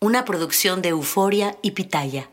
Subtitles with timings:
[0.00, 2.30] Una producción de Euforia y Pitaya.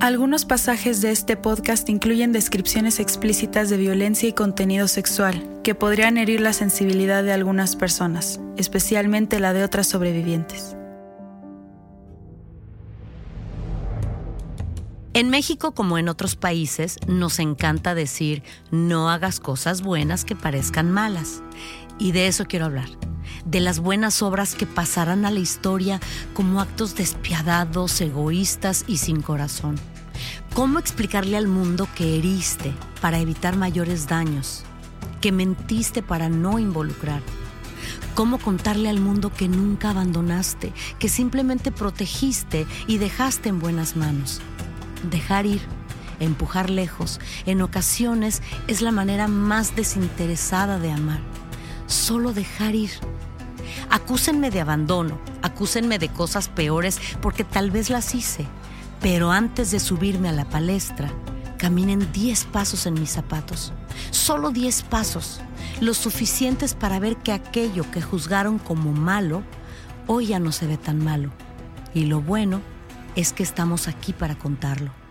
[0.00, 6.18] Algunos pasajes de este podcast incluyen descripciones explícitas de violencia y contenido sexual que podrían
[6.18, 10.76] herir la sensibilidad de algunas personas, especialmente la de otras sobrevivientes.
[15.14, 20.90] En México, como en otros países, nos encanta decir no hagas cosas buenas que parezcan
[20.90, 21.42] malas.
[21.98, 22.90] Y de eso quiero hablar.
[23.44, 26.00] De las buenas obras que pasarán a la historia
[26.32, 29.76] como actos despiadados, egoístas y sin corazón.
[30.54, 34.64] ¿Cómo explicarle al mundo que heriste para evitar mayores daños?
[35.20, 37.20] Que mentiste para no involucrar.
[38.14, 44.40] ¿Cómo contarle al mundo que nunca abandonaste, que simplemente protegiste y dejaste en buenas manos?
[45.10, 45.60] Dejar ir,
[46.20, 51.20] empujar lejos, en ocasiones es la manera más desinteresada de amar.
[51.86, 52.90] Solo dejar ir.
[53.90, 58.46] Acúsenme de abandono, acúsenme de cosas peores porque tal vez las hice,
[59.00, 61.10] pero antes de subirme a la palestra,
[61.58, 63.72] caminen 10 pasos en mis zapatos.
[64.10, 65.40] Solo 10 pasos,
[65.80, 69.42] los suficientes para ver que aquello que juzgaron como malo,
[70.06, 71.30] hoy ya no se ve tan malo.
[71.94, 72.60] Y lo bueno
[73.16, 75.03] es que estamos aquí para contarlo.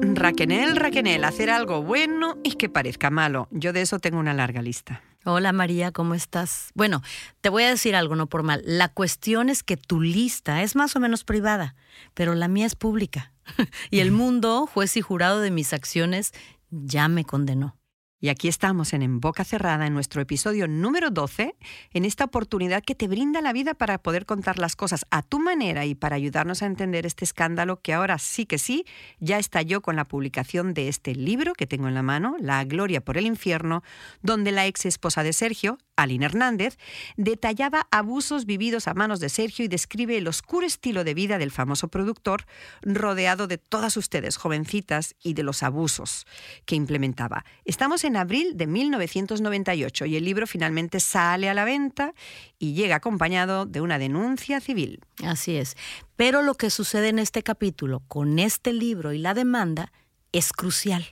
[0.00, 3.48] Raquenel, Raquenel, hacer algo bueno y que parezca malo.
[3.50, 5.02] Yo de eso tengo una larga lista.
[5.24, 6.70] Hola María, ¿cómo estás?
[6.74, 7.02] Bueno,
[7.40, 8.62] te voy a decir algo, no por mal.
[8.64, 11.74] La cuestión es que tu lista es más o menos privada,
[12.14, 13.32] pero la mía es pública.
[13.90, 16.32] y el mundo, juez y jurado de mis acciones,
[16.70, 17.77] ya me condenó.
[18.20, 21.54] Y aquí estamos en En Boca Cerrada, en nuestro episodio número 12,
[21.92, 25.38] en esta oportunidad que te brinda la vida para poder contar las cosas a tu
[25.38, 28.84] manera y para ayudarnos a entender este escándalo que ahora sí que sí
[29.20, 33.04] ya estalló con la publicación de este libro que tengo en la mano, La Gloria
[33.04, 33.84] por el Infierno,
[34.20, 36.76] donde la ex esposa de Sergio, Aline Hernández,
[37.16, 41.52] detallaba abusos vividos a manos de Sergio y describe el oscuro estilo de vida del
[41.52, 42.46] famoso productor,
[42.82, 46.26] rodeado de todas ustedes, jovencitas, y de los abusos
[46.64, 47.44] que implementaba.
[47.64, 52.14] Estamos en abril de 1998 y el libro finalmente sale a la venta
[52.58, 55.00] y llega acompañado de una denuncia civil.
[55.22, 55.76] Así es.
[56.16, 59.92] Pero lo que sucede en este capítulo con este libro y la demanda
[60.32, 61.04] es crucial.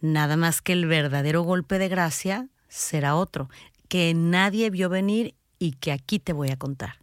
[0.00, 3.48] Nada más que el verdadero golpe de gracia será otro,
[3.88, 6.98] que nadie vio venir y que aquí te voy a contar.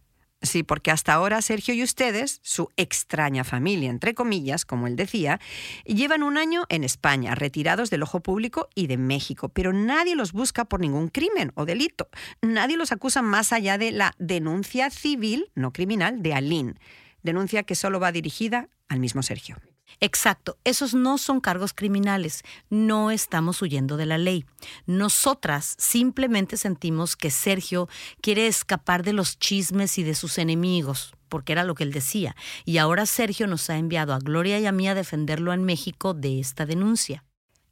[0.46, 5.40] Sí, porque hasta ahora Sergio y ustedes, su extraña familia, entre comillas, como él decía,
[5.84, 10.32] llevan un año en España, retirados del ojo público y de México, pero nadie los
[10.32, 12.08] busca por ningún crimen o delito.
[12.42, 16.74] Nadie los acusa más allá de la denuncia civil, no criminal, de Aline.
[17.22, 19.56] Denuncia que solo va dirigida al mismo Sergio.
[20.00, 24.44] Exacto, esos no son cargos criminales, no estamos huyendo de la ley.
[24.86, 27.88] Nosotras simplemente sentimos que Sergio
[28.20, 32.36] quiere escapar de los chismes y de sus enemigos, porque era lo que él decía.
[32.64, 36.14] Y ahora Sergio nos ha enviado a Gloria y a mí a defenderlo en México
[36.14, 37.24] de esta denuncia.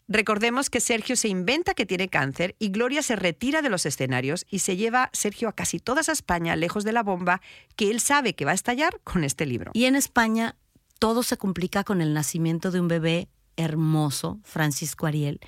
[0.07, 4.45] Recordemos que Sergio se inventa que tiene cáncer y Gloria se retira de los escenarios
[4.51, 7.41] y se lleva Sergio a casi toda España, lejos de la bomba
[7.75, 9.71] que él sabe que va a estallar con este libro.
[9.73, 10.57] Y en España
[11.05, 13.29] todo se complica con el nacimiento de un bebé
[13.59, 15.39] hermoso, Francisco Ariel.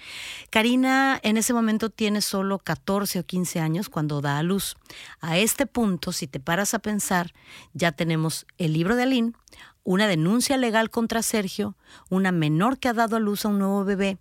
[0.50, 4.76] Karina en ese momento tiene solo 14 o 15 años cuando da a luz.
[5.18, 7.32] A este punto, si te paras a pensar,
[7.72, 9.32] ya tenemos el libro de Aline,
[9.82, 11.74] una denuncia legal contra Sergio,
[12.10, 14.18] una menor que ha dado a luz a un nuevo bebé,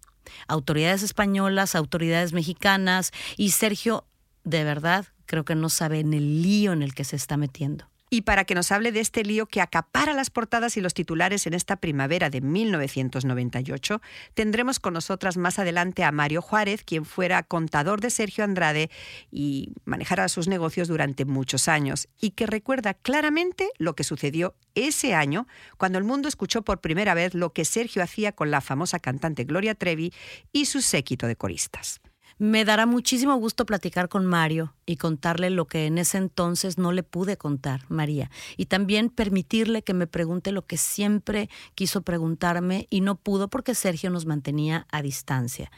[0.48, 4.06] autoridades españolas, autoridades mexicanas y Sergio,
[4.46, 7.90] de verdad, creo que no sabe en el lío en el que se está metiendo
[8.10, 11.48] y para que nos hable de este lío que acapara las portadas y los titulares
[11.48, 14.02] en esta primavera de 1998,
[14.34, 18.90] tendremos con nosotras más adelante a Mario Juárez, quien fuera contador de Sergio Andrade
[19.32, 25.14] y manejara sus negocios durante muchos años, y que recuerda claramente lo que sucedió ese
[25.14, 25.48] año
[25.78, 29.46] cuando el mundo escuchó por primera vez lo que Sergio hacía con la famosa cantante
[29.46, 30.14] Gloria Trevi
[30.52, 32.02] y su séquito de coristas.
[32.38, 36.92] Me dará muchísimo gusto platicar con Mario y contarle lo que en ese entonces no
[36.92, 42.88] le pude contar, María, y también permitirle que me pregunte lo que siempre quiso preguntarme
[42.90, 45.72] y no pudo porque Sergio nos mantenía a distancia.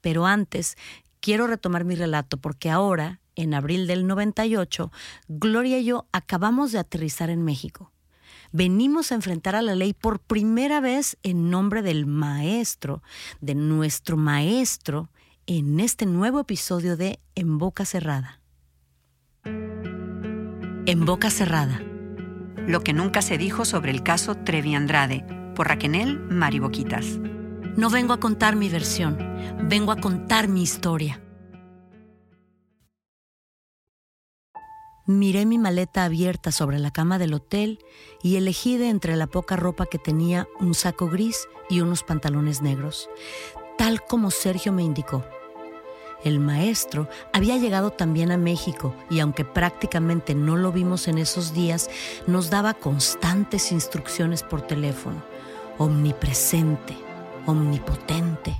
[0.00, 0.76] Pero antes,
[1.18, 4.92] quiero retomar mi relato porque ahora, en abril del 98,
[5.26, 7.90] Gloria y yo acabamos de aterrizar en México
[8.52, 13.02] venimos a enfrentar a la ley por primera vez en nombre del maestro,
[13.40, 15.08] de nuestro maestro,
[15.46, 18.40] en este nuevo episodio de En Boca Cerrada.
[19.44, 21.82] En Boca Cerrada.
[22.66, 27.18] Lo que nunca se dijo sobre el caso Trevi Andrade, por Raquenel Mariboquitas.
[27.76, 29.18] No vengo a contar mi versión,
[29.68, 31.20] vengo a contar mi historia.
[35.06, 37.80] Miré mi maleta abierta sobre la cama del hotel
[38.22, 42.62] y elegí de entre la poca ropa que tenía un saco gris y unos pantalones
[42.62, 43.10] negros
[43.76, 45.24] tal como Sergio me indicó.
[46.24, 51.52] El maestro había llegado también a México y aunque prácticamente no lo vimos en esos
[51.52, 51.90] días,
[52.26, 55.22] nos daba constantes instrucciones por teléfono,
[55.78, 56.96] omnipresente,
[57.46, 58.56] omnipotente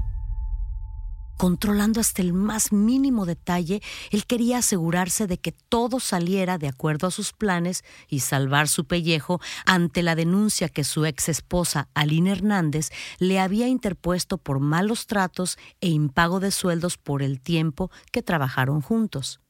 [1.37, 7.07] controlando hasta el más mínimo detalle, él quería asegurarse de que todo saliera de acuerdo
[7.07, 12.33] a sus planes y salvar su pellejo ante la denuncia que su ex esposa, Aline
[12.33, 18.23] Hernández, le había interpuesto por malos tratos e impago de sueldos por el tiempo que
[18.23, 19.41] trabajaron juntos.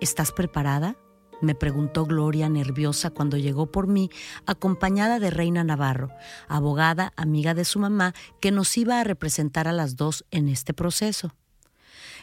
[0.00, 0.96] ¿Estás preparada?
[1.42, 4.10] Me preguntó Gloria nerviosa cuando llegó por mí,
[4.46, 6.10] acompañada de Reina Navarro,
[6.48, 10.72] abogada, amiga de su mamá, que nos iba a representar a las dos en este
[10.72, 11.34] proceso.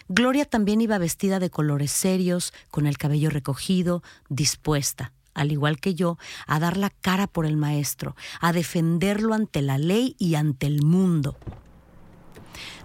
[0.08, 5.94] Gloria también iba vestida de colores serios, con el cabello recogido, dispuesta, al igual que
[5.94, 6.18] yo,
[6.48, 10.82] a dar la cara por el maestro, a defenderlo ante la ley y ante el
[10.82, 11.38] mundo.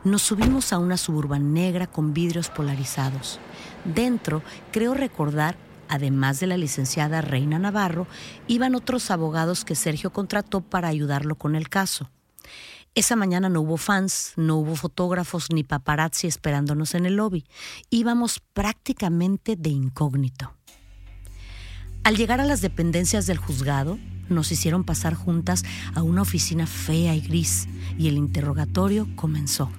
[0.04, 3.40] Nos subimos a una suburban negra con vidrios polarizados.
[3.84, 5.56] Dentro, creo recordar,
[5.88, 8.06] además de la licenciada Reina Navarro,
[8.46, 12.10] iban otros abogados que Sergio contrató para ayudarlo con el caso.
[12.94, 17.44] Esa mañana no hubo fans, no hubo fotógrafos ni paparazzi esperándonos en el lobby.
[17.90, 20.54] Íbamos prácticamente de incógnito.
[22.04, 23.98] Al llegar a las dependencias del juzgado,
[24.28, 25.64] nos hicieron pasar juntas
[25.94, 27.66] a una oficina fea y gris
[27.98, 29.70] y el interrogatorio comenzó.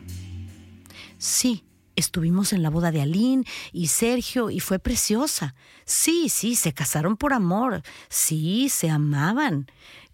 [1.18, 1.65] Sí,
[1.96, 5.56] Estuvimos en la boda de Aline y Sergio y fue preciosa.
[5.86, 7.84] Sí, sí, se casaron por amor.
[8.10, 9.68] Sí, se amaban.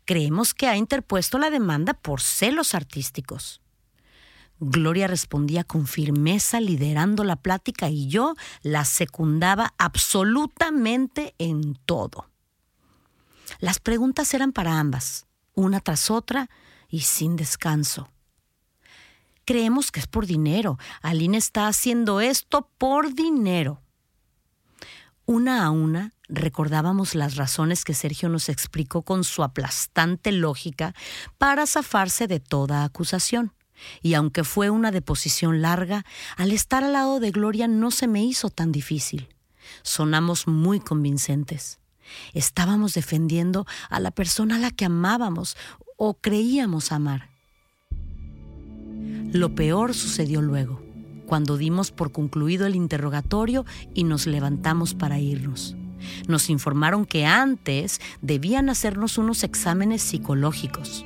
[0.06, 3.62] Creemos que ha interpuesto la demanda por celos artísticos.
[4.60, 12.28] Gloria respondía con firmeza, liderando la plática, y yo la secundaba absolutamente en todo.
[13.60, 16.48] Las preguntas eran para ambas, una tras otra
[16.90, 18.10] y sin descanso.
[19.46, 20.78] Creemos que es por dinero.
[21.02, 23.82] Aline está haciendo esto por dinero.
[25.26, 30.94] Una a una recordábamos las razones que Sergio nos explicó con su aplastante lógica
[31.38, 33.54] para zafarse de toda acusación.
[34.02, 36.06] Y aunque fue una deposición larga,
[36.38, 39.30] al estar al lado de Gloria no se me hizo tan difícil.
[39.84, 41.80] Sonamos muy convincentes.
[42.34, 45.56] Estábamos defendiendo a la persona a la que amábamos
[45.98, 47.31] o creíamos amar.
[49.32, 50.82] Lo peor sucedió luego,
[51.26, 55.76] cuando dimos por concluido el interrogatorio y nos levantamos para irnos.
[56.28, 61.06] Nos informaron que antes debían hacernos unos exámenes psicológicos.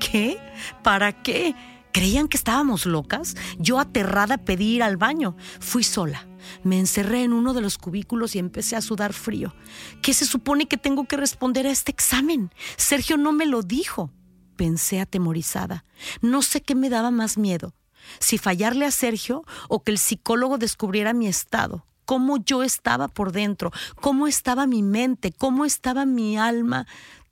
[0.00, 0.38] ¿Qué?
[0.82, 1.54] ¿Para qué?
[1.92, 3.36] ¿Creían que estábamos locas?
[3.58, 5.36] Yo aterrada pedí ir al baño.
[5.60, 6.26] Fui sola.
[6.64, 9.54] Me encerré en uno de los cubículos y empecé a sudar frío.
[10.02, 12.50] ¿Qué se supone que tengo que responder a este examen?
[12.76, 14.10] Sergio no me lo dijo.
[14.56, 15.84] Pensé atemorizada.
[16.20, 17.74] No sé qué me daba más miedo.
[18.18, 23.32] Si fallarle a Sergio o que el psicólogo descubriera mi estado, cómo yo estaba por
[23.32, 26.86] dentro, cómo estaba mi mente, cómo estaba mi alma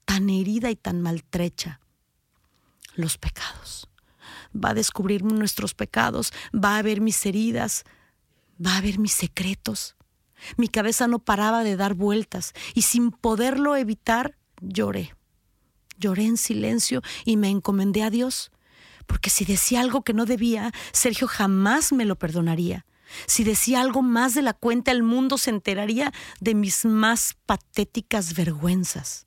[0.04, 1.80] tan herida y tan maltrecha.
[2.94, 3.88] Los pecados.
[4.54, 7.84] Va a descubrir nuestros pecados, va a ver mis heridas,
[8.64, 9.96] va a ver mis secretos.
[10.56, 15.14] Mi cabeza no paraba de dar vueltas y sin poderlo evitar lloré.
[15.98, 18.50] Lloré en silencio y me encomendé a Dios,
[19.06, 22.86] porque si decía algo que no debía, Sergio jamás me lo perdonaría.
[23.26, 28.34] Si decía algo más de la cuenta, el mundo se enteraría de mis más patéticas
[28.34, 29.26] vergüenzas.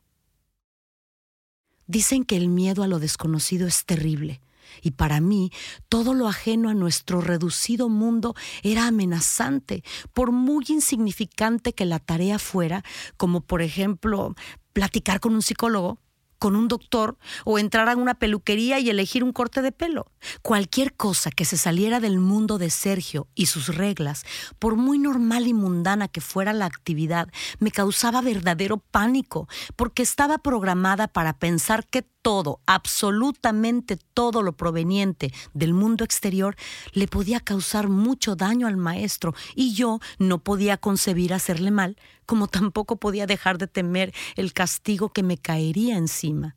[1.87, 4.41] Dicen que el miedo a lo desconocido es terrible,
[4.81, 5.51] y para mí
[5.87, 12.39] todo lo ajeno a nuestro reducido mundo era amenazante, por muy insignificante que la tarea
[12.39, 12.83] fuera,
[13.17, 14.35] como por ejemplo
[14.73, 15.99] platicar con un psicólogo
[16.39, 20.11] con un doctor o entrar a una peluquería y elegir un corte de pelo.
[20.41, 24.23] Cualquier cosa que se saliera del mundo de Sergio y sus reglas,
[24.59, 30.37] por muy normal y mundana que fuera la actividad, me causaba verdadero pánico, porque estaba
[30.37, 36.55] programada para pensar que todo, absolutamente todo lo proveniente del mundo exterior
[36.91, 42.47] le podía causar mucho daño al maestro y yo no podía concebir hacerle mal, como
[42.47, 46.55] tampoco podía dejar de temer el castigo que me caería encima.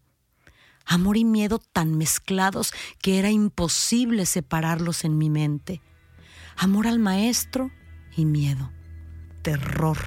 [0.87, 2.73] Amor y miedo tan mezclados
[3.03, 5.83] que era imposible separarlos en mi mente.
[6.57, 7.71] Amor al maestro
[8.17, 8.73] y miedo,
[9.43, 9.99] terror,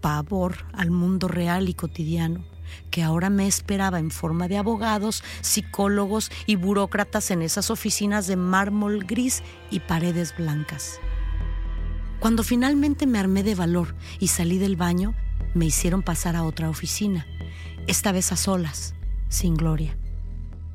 [0.00, 2.44] pavor al mundo real y cotidiano
[2.90, 8.36] que ahora me esperaba en forma de abogados, psicólogos y burócratas en esas oficinas de
[8.36, 11.00] mármol gris y paredes blancas.
[12.20, 15.14] Cuando finalmente me armé de valor y salí del baño,
[15.54, 17.26] me hicieron pasar a otra oficina,
[17.86, 18.94] esta vez a solas,
[19.28, 19.96] sin gloria.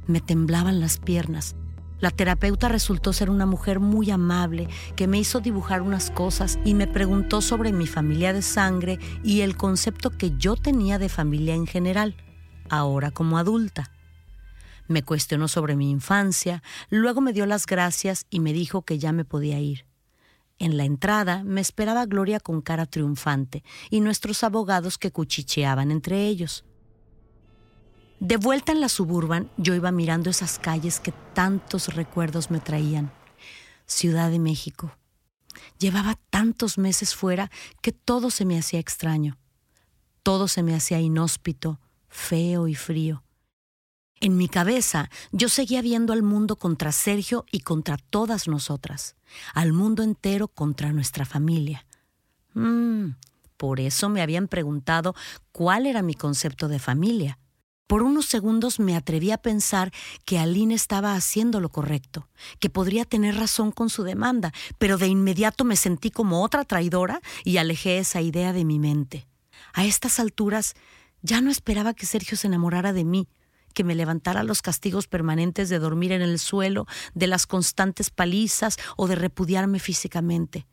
[0.07, 1.55] Me temblaban las piernas,
[2.05, 6.75] la terapeuta resultó ser una mujer muy amable que me hizo dibujar unas cosas y
[6.75, 11.55] me preguntó sobre mi familia de sangre y el concepto que yo tenía de familia
[11.55, 12.15] en general,
[12.69, 13.91] ahora como adulta.
[14.87, 19.11] Me cuestionó sobre mi infancia, luego me dio las gracias y me dijo que ya
[19.11, 19.87] me podía ir.
[20.59, 26.27] En la entrada me esperaba Gloria con cara triunfante y nuestros abogados que cuchicheaban entre
[26.27, 26.65] ellos.
[28.19, 33.11] De vuelta en la suburban, yo iba mirando esas calles que tantos recuerdos me traían.
[33.85, 34.95] Ciudad de México.
[35.79, 39.37] Llevaba tantos meses fuera que todo se me hacía extraño.
[40.23, 43.23] Todo se me hacía inhóspito, feo y frío.
[44.21, 49.15] En mi cabeza yo seguía viendo al mundo contra Sergio y contra todas nosotras,
[49.53, 51.85] al mundo entero contra nuestra familia.
[52.53, 53.09] Mm,
[53.57, 55.15] por eso me habían preguntado
[55.51, 57.37] cuál era mi concepto de familia.
[57.87, 59.91] Por unos segundos me atreví a pensar
[60.25, 62.27] que Aline estaba haciendo lo correcto,
[62.59, 67.21] que podría tener razón con su demanda, pero de inmediato me sentí como otra traidora
[67.43, 69.27] y alejé esa idea de mi mente.
[69.71, 70.73] A estas alturas
[71.21, 73.29] ya no esperaba que Sergio se enamorara de mí,
[73.75, 78.77] que me levantara los castigos permanentes de dormir en el suelo, de las constantes palizas
[78.97, 80.65] o de repudiarme físicamente.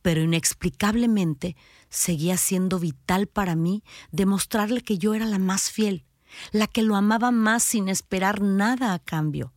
[0.00, 1.56] Pero inexplicablemente
[1.88, 6.04] seguía siendo vital para mí demostrarle que yo era la más fiel
[6.50, 9.52] la que lo amaba más sin esperar nada a cambio.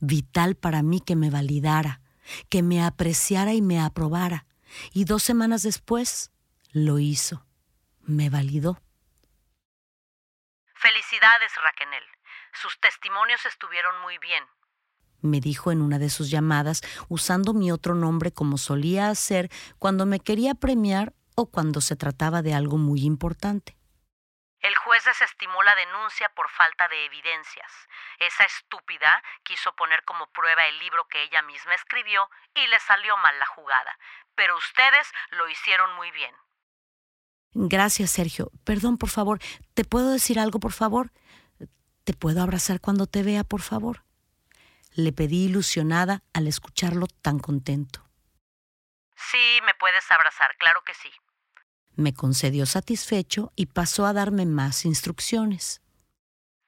[0.00, 2.00] Vital para mí que me validara,
[2.48, 4.46] que me apreciara y me aprobara.
[4.92, 6.30] Y dos semanas después
[6.72, 7.46] lo hizo,
[8.02, 8.80] me validó.
[10.74, 12.02] Felicidades, Raquenel.
[12.54, 14.44] Sus testimonios estuvieron muy bien,
[15.22, 20.04] me dijo en una de sus llamadas, usando mi otro nombre como solía hacer cuando
[20.04, 23.76] me quería premiar o cuando se trataba de algo muy importante.
[24.62, 27.72] El juez desestimó la denuncia por falta de evidencias.
[28.18, 33.16] Esa estúpida quiso poner como prueba el libro que ella misma escribió y le salió
[33.16, 33.98] mal la jugada.
[34.36, 36.34] Pero ustedes lo hicieron muy bien.
[37.54, 38.50] Gracias, Sergio.
[38.64, 39.40] Perdón, por favor.
[39.74, 41.10] ¿Te puedo decir algo, por favor?
[42.04, 44.04] ¿Te puedo abrazar cuando te vea, por favor?
[44.94, 48.04] Le pedí ilusionada al escucharlo tan contento.
[49.16, 51.12] Sí, me puedes abrazar, claro que sí.
[51.96, 55.82] Me concedió satisfecho y pasó a darme más instrucciones.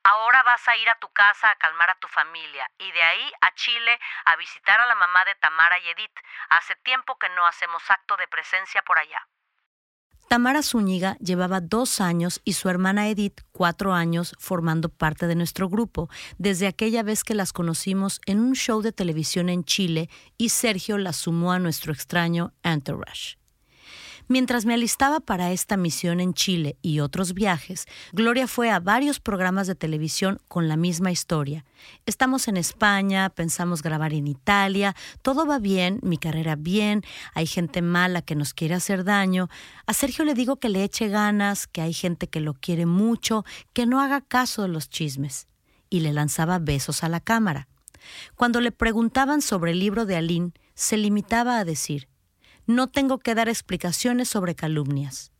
[0.05, 3.33] Ahora vas a ir a tu casa a calmar a tu familia y de ahí
[3.41, 6.19] a Chile a visitar a la mamá de Tamara y Edith.
[6.51, 9.27] Hace tiempo que no hacemos acto de presencia por allá.
[10.29, 15.69] Tamara Zúñiga llevaba dos años y su hermana Edith cuatro años formando parte de nuestro
[15.69, 20.51] grupo, desde aquella vez que las conocimos en un show de televisión en Chile y
[20.51, 23.39] Sergio las sumó a nuestro extraño entourage.
[24.27, 29.21] Mientras me alistaba para esta misión en Chile y otros viajes, Gloria fue a varios
[29.21, 31.67] programas de televisión con la misma historia.
[32.07, 37.03] Estamos en España, pensamos grabar en Italia, todo va bien, mi carrera bien,
[37.35, 39.51] hay gente mala que nos quiere hacer daño.
[39.85, 43.45] A Sergio le digo que le eche ganas, que hay gente que lo quiere mucho,
[43.75, 45.49] que no haga caso de los chismes.
[45.91, 47.69] Y le lanzaba besos a la cámara.
[48.37, 52.09] Cuando le preguntaban sobre el libro de Aline, se limitaba a decir,
[52.67, 55.33] no tengo que dar explicaciones sobre calumnias.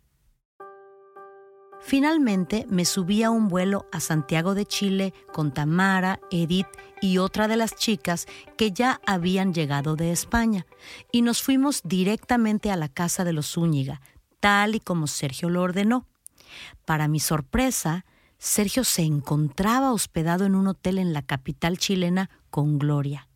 [1.87, 6.67] Finalmente me subí a un vuelo a Santiago de Chile con Tamara, Edith
[7.03, 8.27] y otra de las chicas
[8.57, 10.65] que ya habían llegado de España,
[11.13, 14.01] y nos fuimos directamente a la casa de los Zúñiga,
[14.41, 16.07] tal y como Sergio lo ordenó.
[16.87, 18.07] Para mi sorpresa,
[18.39, 23.29] Sergio se encontraba hospedado en un hotel en la capital chilena con Gloria.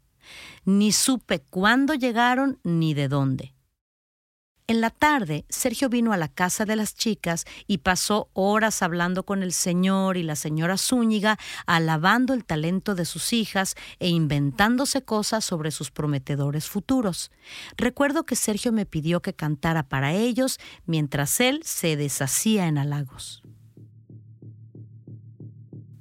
[0.64, 3.54] Ni supe cuándo llegaron ni de dónde.
[4.70, 9.22] En la tarde, Sergio vino a la casa de las chicas y pasó horas hablando
[9.22, 15.00] con el señor y la señora Zúñiga, alabando el talento de sus hijas e inventándose
[15.00, 17.30] cosas sobre sus prometedores futuros.
[17.78, 23.42] Recuerdo que Sergio me pidió que cantara para ellos mientras él se deshacía en halagos.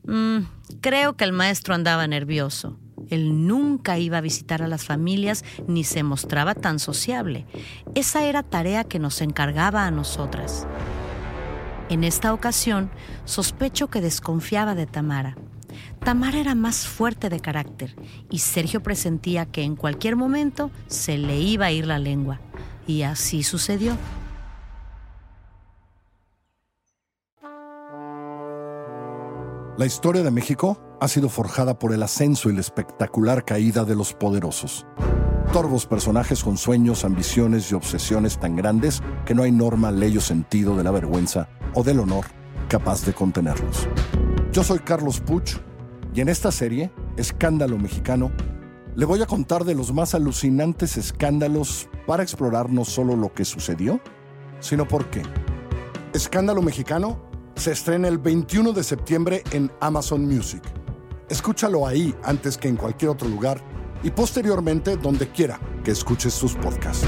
[0.03, 0.39] Mm,
[0.81, 2.77] creo que el maestro andaba nervioso.
[3.09, 7.45] Él nunca iba a visitar a las familias ni se mostraba tan sociable.
[7.95, 10.67] Esa era tarea que nos encargaba a nosotras.
[11.89, 12.89] En esta ocasión,
[13.25, 15.37] sospecho que desconfiaba de Tamara.
[16.03, 17.95] Tamara era más fuerte de carácter
[18.29, 22.39] y Sergio presentía que en cualquier momento se le iba a ir la lengua.
[22.87, 23.97] Y así sucedió.
[29.77, 33.95] La historia de México ha sido forjada por el ascenso y la espectacular caída de
[33.95, 34.87] los poderosos.
[35.53, 40.21] Torvos personajes con sueños, ambiciones y obsesiones tan grandes que no hay norma, ley o
[40.21, 42.25] sentido de la vergüenza o del honor
[42.67, 43.87] capaz de contenerlos.
[44.51, 45.57] Yo soy Carlos Puch
[46.11, 48.31] y en esta serie, Escándalo Mexicano,
[48.95, 53.45] le voy a contar de los más alucinantes escándalos para explorar no solo lo que
[53.45, 54.01] sucedió,
[54.59, 55.21] sino por qué.
[56.13, 57.26] Escándalo Mexicano
[57.57, 60.61] se estrena el 21 de septiembre en Amazon Music.
[61.29, 63.61] Escúchalo ahí antes que en cualquier otro lugar
[64.03, 67.07] y posteriormente donde quiera que escuches sus podcasts.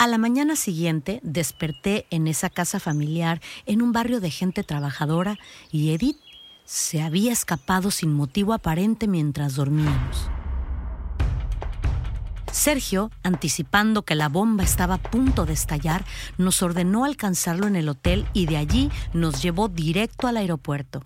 [0.00, 5.36] A la mañana siguiente desperté en esa casa familiar en un barrio de gente trabajadora
[5.72, 6.18] y Edith
[6.64, 10.30] se había escapado sin motivo aparente mientras dormíamos.
[12.52, 16.04] Sergio, anticipando que la bomba estaba a punto de estallar,
[16.36, 21.02] nos ordenó alcanzarlo en el hotel y de allí nos llevó directo al aeropuerto.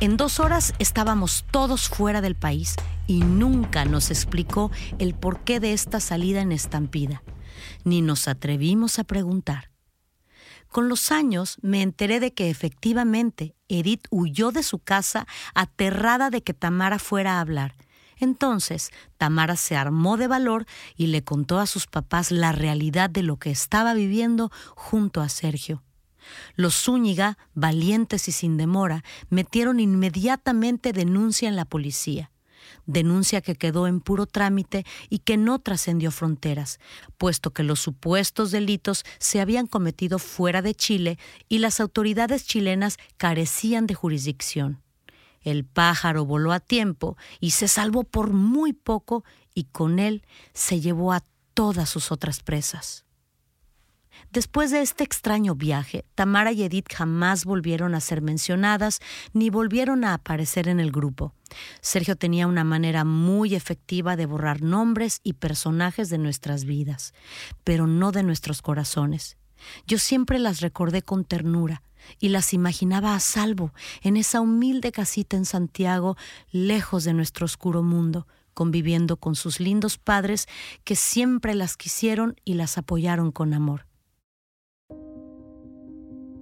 [0.00, 2.74] En dos horas estábamos todos fuera del país
[3.06, 7.22] y nunca nos explicó el porqué de esta salida en estampida
[7.84, 9.70] ni nos atrevimos a preguntar.
[10.68, 16.42] Con los años me enteré de que efectivamente Edith huyó de su casa aterrada de
[16.42, 17.74] que Tamara fuera a hablar.
[18.18, 20.66] Entonces Tamara se armó de valor
[20.96, 25.28] y le contó a sus papás la realidad de lo que estaba viviendo junto a
[25.28, 25.82] Sergio.
[26.54, 32.30] Los Zúñiga, valientes y sin demora, metieron inmediatamente denuncia en la policía
[32.86, 36.80] denuncia que quedó en puro trámite y que no trascendió fronteras,
[37.16, 42.98] puesto que los supuestos delitos se habían cometido fuera de Chile y las autoridades chilenas
[43.16, 44.82] carecían de jurisdicción.
[45.40, 50.80] El pájaro voló a tiempo y se salvó por muy poco y con él se
[50.80, 53.07] llevó a todas sus otras presas.
[54.30, 59.00] Después de este extraño viaje, Tamara y Edith jamás volvieron a ser mencionadas
[59.32, 61.32] ni volvieron a aparecer en el grupo.
[61.80, 67.14] Sergio tenía una manera muy efectiva de borrar nombres y personajes de nuestras vidas,
[67.64, 69.38] pero no de nuestros corazones.
[69.86, 71.82] Yo siempre las recordé con ternura
[72.20, 76.16] y las imaginaba a salvo en esa humilde casita en Santiago,
[76.50, 80.48] lejos de nuestro oscuro mundo, conviviendo con sus lindos padres
[80.84, 83.87] que siempre las quisieron y las apoyaron con amor.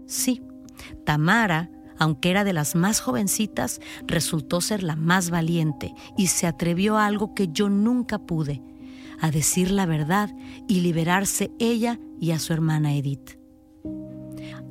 [0.06, 0.42] Sí,
[1.04, 6.96] Tamara, aunque era de las más jovencitas, resultó ser la más valiente y se atrevió
[6.96, 8.62] a algo que yo nunca pude,
[9.20, 10.34] a decir la verdad
[10.68, 13.38] y liberarse ella y a su hermana Edith.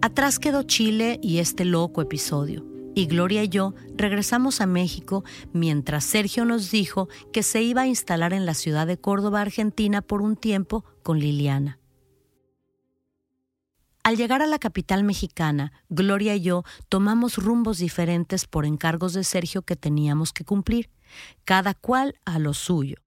[0.01, 6.05] Atrás quedó Chile y este loco episodio, y Gloria y yo regresamos a México mientras
[6.05, 10.21] Sergio nos dijo que se iba a instalar en la ciudad de Córdoba, Argentina, por
[10.21, 11.79] un tiempo con Liliana.
[14.05, 19.23] Al llegar a la capital mexicana, Gloria y yo tomamos rumbos diferentes por encargos de
[19.23, 20.91] Sergio que teníamos que cumplir,
[21.43, 22.97] cada cual a lo suyo.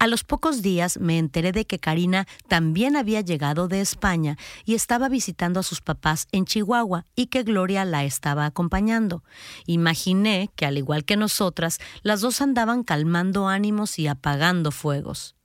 [0.00, 4.74] A los pocos días me enteré de que Karina también había llegado de España y
[4.74, 9.22] estaba visitando a sus papás en Chihuahua y que Gloria la estaba acompañando.
[9.66, 15.36] Imaginé que, al igual que nosotras, las dos andaban calmando ánimos y apagando fuegos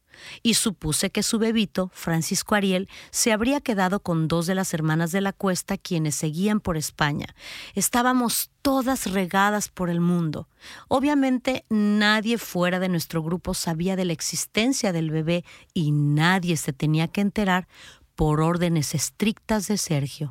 [0.44, 5.12] y supuse que su bebito, Francisco Ariel, se habría quedado con dos de las hermanas
[5.12, 7.36] de la cuesta quienes seguían por España.
[7.74, 10.50] Estábamos todas regadas por el mundo.
[10.88, 16.74] Obviamente nadie fuera de nuestro grupo sabía de la existencia del bebé y nadie se
[16.74, 17.68] tenía que enterar
[18.16, 20.30] por órdenes estrictas de Sergio.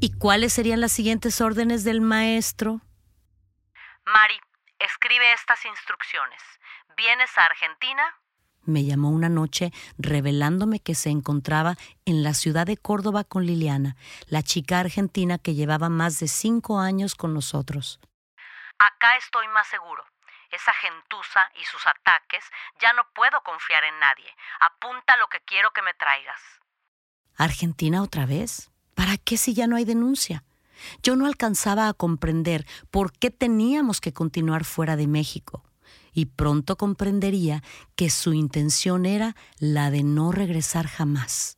[0.00, 2.80] ¿Y cuáles serían las siguientes órdenes del maestro?
[4.06, 4.40] Mari,
[4.78, 6.40] escribe estas instrucciones.
[7.00, 8.02] ¿Vienes a Argentina?
[8.66, 13.96] Me llamó una noche revelándome que se encontraba en la ciudad de Córdoba con Liliana,
[14.26, 18.00] la chica argentina que llevaba más de cinco años con nosotros.
[18.78, 20.04] Acá estoy más seguro.
[20.50, 22.44] Esa gentuza y sus ataques,
[22.82, 24.28] ya no puedo confiar en nadie.
[24.60, 26.42] Apunta lo que quiero que me traigas.
[27.34, 28.70] ¿Argentina otra vez?
[28.94, 30.44] ¿Para qué si ya no hay denuncia?
[31.02, 35.64] Yo no alcanzaba a comprender por qué teníamos que continuar fuera de México
[36.12, 37.62] y pronto comprendería
[37.96, 41.56] que su intención era la de no regresar jamás.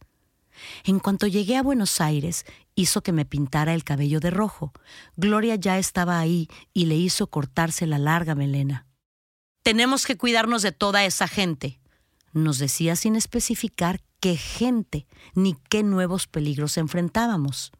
[0.84, 4.72] En cuanto llegué a Buenos Aires, hizo que me pintara el cabello de rojo.
[5.16, 8.86] Gloria ya estaba ahí y le hizo cortarse la larga melena.
[9.62, 11.80] Tenemos que cuidarnos de toda esa gente,
[12.32, 17.72] nos decía sin especificar qué gente ni qué nuevos peligros enfrentábamos.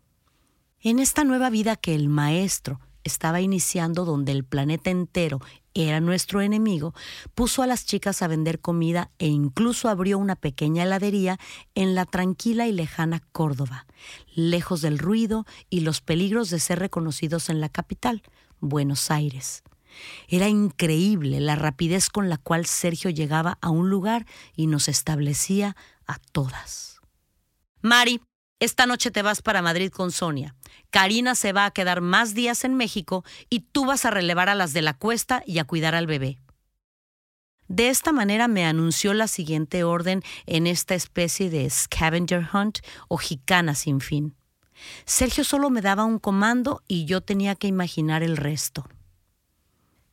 [0.81, 5.41] En esta nueva vida que el maestro estaba iniciando donde el planeta entero
[5.75, 6.95] era nuestro enemigo,
[7.35, 11.39] puso a las chicas a vender comida e incluso abrió una pequeña heladería
[11.75, 13.87] en la tranquila y lejana Córdoba,
[14.35, 18.23] lejos del ruido y los peligros de ser reconocidos en la capital,
[18.61, 19.63] Buenos Aires.
[20.29, 25.77] Era increíble la rapidez con la cual Sergio llegaba a un lugar y nos establecía
[26.07, 27.01] a todas.
[27.83, 28.21] Mari,
[28.61, 30.55] esta noche te vas para Madrid con Sonia.
[30.91, 34.55] Karina se va a quedar más días en México y tú vas a relevar a
[34.55, 36.39] las de la cuesta y a cuidar al bebé.
[37.69, 43.17] De esta manera me anunció la siguiente orden en esta especie de scavenger hunt o
[43.17, 44.35] jicana sin fin.
[45.07, 48.87] Sergio solo me daba un comando y yo tenía que imaginar el resto.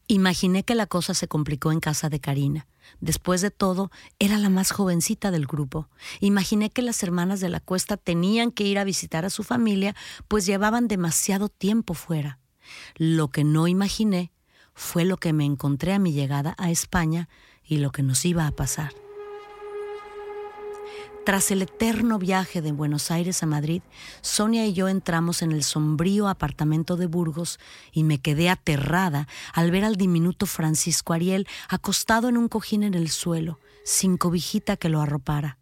[0.08, 2.68] Imaginé que la cosa se complicó en casa de Karina.
[3.02, 5.88] Después de todo, era la más jovencita del grupo.
[6.20, 9.96] Imaginé que las hermanas de la cuesta tenían que ir a visitar a su familia,
[10.28, 12.40] pues llevaban demasiado tiempo fuera.
[12.96, 14.32] Lo que no imaginé
[14.74, 17.30] fue lo que me encontré a mi llegada a España
[17.64, 18.94] y lo que nos iba a pasar.
[21.30, 23.84] Tras el eterno viaje de Buenos Aires a Madrid,
[24.22, 27.60] Sonia y yo entramos en el sombrío apartamento de Burgos
[27.92, 32.96] y me quedé aterrada al ver al diminuto Francisco Ariel acostado en un cojín en
[32.96, 35.60] el suelo, sin cobijita que lo arropara.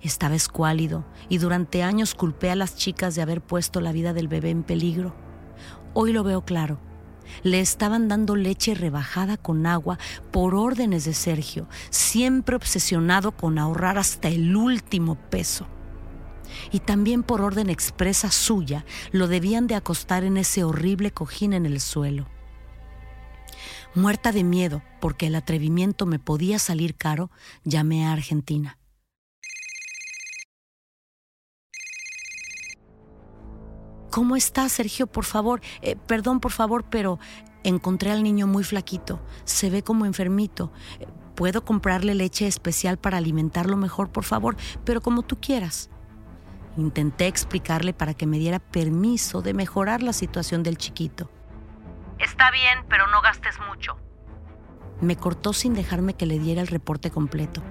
[0.00, 4.28] Estaba escuálido y durante años culpé a las chicas de haber puesto la vida del
[4.28, 5.12] bebé en peligro.
[5.92, 6.91] Hoy lo veo claro
[7.42, 9.98] le estaban dando leche rebajada con agua
[10.30, 15.66] por órdenes de Sergio, siempre obsesionado con ahorrar hasta el último peso.
[16.70, 21.66] Y también por orden expresa suya, lo debían de acostar en ese horrible cojín en
[21.66, 22.26] el suelo.
[23.94, 27.30] Muerta de miedo, porque el atrevimiento me podía salir caro,
[27.64, 28.78] llamé a Argentina.
[34.12, 35.06] ¿Cómo está, Sergio?
[35.06, 37.18] Por favor, eh, perdón, por favor, pero
[37.64, 39.24] encontré al niño muy flaquito.
[39.44, 40.70] Se ve como enfermito.
[41.34, 44.54] ¿Puedo comprarle leche especial para alimentarlo mejor, por favor?
[44.84, 45.88] Pero como tú quieras.
[46.76, 51.30] Intenté explicarle para que me diera permiso de mejorar la situación del chiquito.
[52.18, 53.96] Está bien, pero no gastes mucho.
[55.00, 57.62] Me cortó sin dejarme que le diera el reporte completo.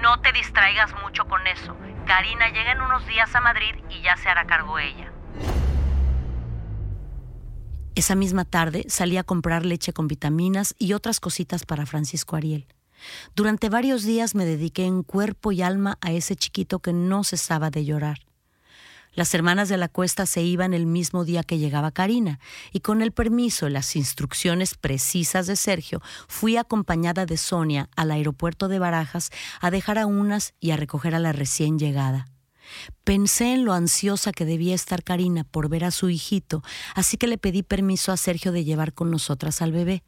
[0.00, 1.76] No te distraigas mucho con eso.
[2.06, 5.11] Karina llega en unos días a Madrid y ya se hará cargo ella.
[7.94, 12.66] Esa misma tarde salí a comprar leche con vitaminas y otras cositas para Francisco Ariel.
[13.36, 17.70] Durante varios días me dediqué en cuerpo y alma a ese chiquito que no cesaba
[17.70, 18.20] de llorar.
[19.14, 22.40] Las hermanas de la cuesta se iban el mismo día que llegaba Karina,
[22.72, 28.10] y con el permiso y las instrucciones precisas de Sergio, fui acompañada de Sonia al
[28.10, 32.31] aeropuerto de Barajas a dejar a unas y a recoger a la recién llegada.
[33.04, 36.62] Pensé en lo ansiosa que debía estar Karina por ver a su hijito,
[36.94, 40.04] así que le pedí permiso a Sergio de llevar con nosotras al bebé.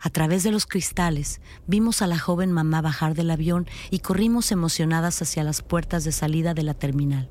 [0.00, 4.52] A través de los cristales vimos a la joven mamá bajar del avión y corrimos
[4.52, 7.28] emocionadas hacia las puertas de salida de la terminal.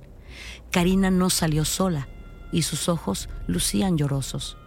[0.72, 2.10] Karina no salió sola
[2.52, 4.58] y sus ojos lucían llorosos.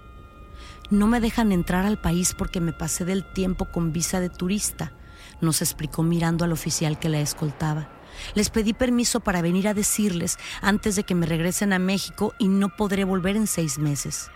[0.91, 4.93] No me dejan entrar al país porque me pasé del tiempo con visa de turista,
[5.41, 8.00] nos explicó mirando al oficial que la escoltaba.
[8.35, 12.49] Les pedí permiso para venir a decirles antes de que me regresen a México y
[12.49, 14.31] no podré volver en seis meses.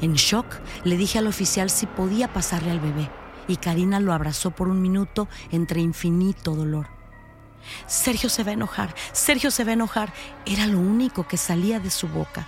[0.00, 0.46] En shock,
[0.84, 3.10] le dije al oficial si podía pasarle al bebé
[3.48, 6.86] y Karina lo abrazó por un minuto entre infinito dolor.
[7.86, 10.12] Sergio se va a enojar, Sergio se va a enojar.
[10.46, 12.46] Era lo único que salía de su boca.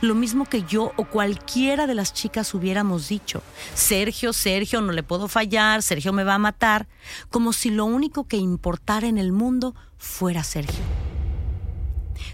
[0.00, 3.42] Lo mismo que yo o cualquiera de las chicas hubiéramos dicho.
[3.74, 6.88] Sergio, Sergio, no le puedo fallar, Sergio me va a matar,
[7.30, 10.84] como si lo único que importara en el mundo fuera Sergio.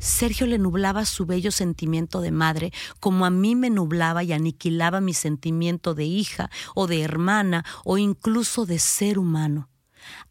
[0.00, 5.00] Sergio le nublaba su bello sentimiento de madre, como a mí me nublaba y aniquilaba
[5.00, 9.68] mi sentimiento de hija o de hermana o incluso de ser humano.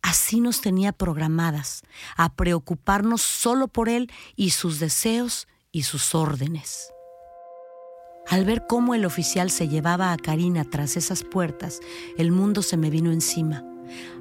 [0.02, 1.82] Así nos tenía programadas,
[2.16, 6.93] a preocuparnos solo por él y sus deseos y sus órdenes.
[8.28, 11.80] Al ver cómo el oficial se llevaba a Karina tras esas puertas,
[12.18, 13.64] el mundo se me vino encima.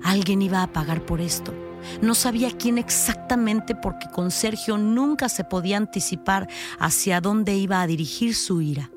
[0.03, 1.55] Alguien iba a pagar por esto.
[2.01, 7.87] No sabía quién exactamente porque con Sergio nunca se podía anticipar hacia dónde iba a
[7.87, 8.91] dirigir su ira.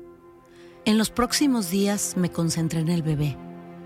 [0.84, 3.36] En los próximos días me concentré en el bebé,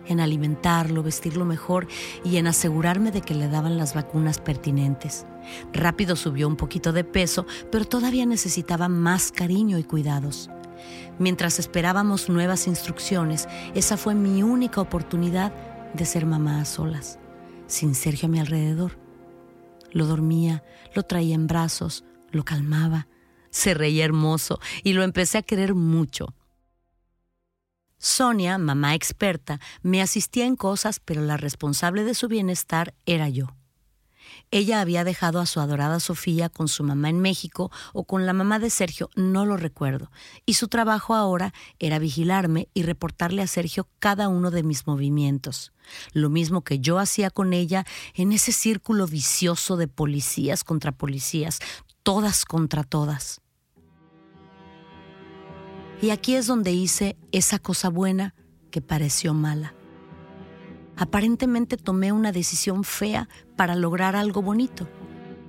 [0.06, 1.86] en alimentarlo, vestirlo mejor
[2.24, 5.24] y en asegurarme de que le daban las vacunas pertinentes.
[5.72, 10.50] Rápido subió un poquito de peso, pero todavía necesitaba más cariño y cuidados.
[11.18, 15.52] Mientras esperábamos nuevas instrucciones, esa fue mi única oportunidad
[15.94, 17.18] de ser mamá a solas,
[17.66, 18.98] sin Sergio a mi alrededor.
[19.92, 20.62] Lo dormía,
[20.94, 23.08] lo traía en brazos, lo calmaba,
[23.50, 26.34] se reía hermoso y lo empecé a querer mucho.
[27.98, 33.54] Sonia, mamá experta, me asistía en cosas, pero la responsable de su bienestar era yo.
[34.52, 38.32] Ella había dejado a su adorada Sofía con su mamá en México o con la
[38.32, 40.10] mamá de Sergio, no lo recuerdo,
[40.44, 45.72] y su trabajo ahora era vigilarme y reportarle a Sergio cada uno de mis movimientos,
[46.14, 51.60] lo mismo que yo hacía con ella en ese círculo vicioso de policías contra policías,
[52.02, 53.40] todas contra todas.
[56.02, 58.34] Y aquí es donde hice esa cosa buena
[58.72, 59.74] que pareció mala.
[60.96, 63.28] Aparentemente tomé una decisión fea
[63.60, 64.88] para lograr algo bonito.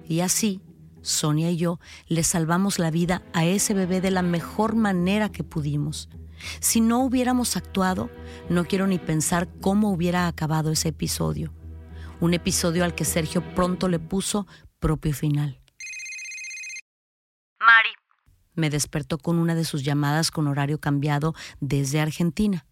[0.05, 0.59] Y así,
[1.01, 5.45] Sonia y yo le salvamos la vida a ese bebé de la mejor manera que
[5.45, 6.09] pudimos.
[6.59, 8.09] Si no hubiéramos actuado,
[8.49, 11.53] no quiero ni pensar cómo hubiera acabado ese episodio.
[12.19, 14.45] Un episodio al que Sergio pronto le puso
[14.79, 15.61] propio final.
[17.61, 17.91] Mari.
[18.55, 22.65] Me despertó con una de sus llamadas con horario cambiado desde Argentina.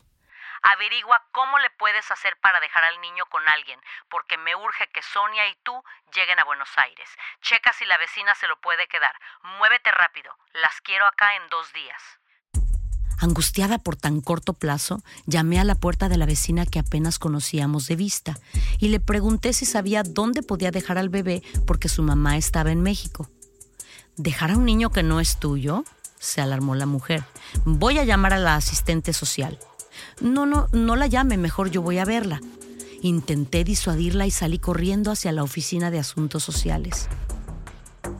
[0.73, 5.01] Averigua cómo le puedes hacer para dejar al niño con alguien, porque me urge que
[5.01, 5.73] Sonia y tú
[6.13, 7.09] lleguen a Buenos Aires.
[7.41, 9.15] Checa si la vecina se lo puede quedar.
[9.57, 10.31] Muévete rápido.
[10.53, 12.01] Las quiero acá en dos días.
[13.19, 17.87] Angustiada por tan corto plazo, llamé a la puerta de la vecina que apenas conocíamos
[17.87, 18.35] de vista
[18.79, 22.83] y le pregunté si sabía dónde podía dejar al bebé porque su mamá estaba en
[22.83, 23.27] México.
[24.17, 25.83] ¿Dejar a un niño que no es tuyo?
[26.19, 27.23] se alarmó la mujer.
[27.63, 29.57] Voy a llamar a la asistente social.
[30.21, 32.41] No, no, no la llame, mejor yo voy a verla.
[33.01, 37.07] Intenté disuadirla y salí corriendo hacia la oficina de asuntos sociales.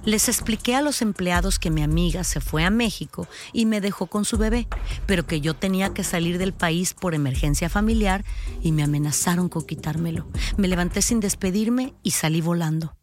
[0.05, 4.07] Les expliqué a los empleados que mi amiga se fue a México y me dejó
[4.07, 4.67] con su bebé,
[5.05, 8.23] pero que yo tenía que salir del país por emergencia familiar
[8.61, 10.27] y me amenazaron con quitármelo.
[10.57, 12.95] Me levanté sin despedirme y salí volando.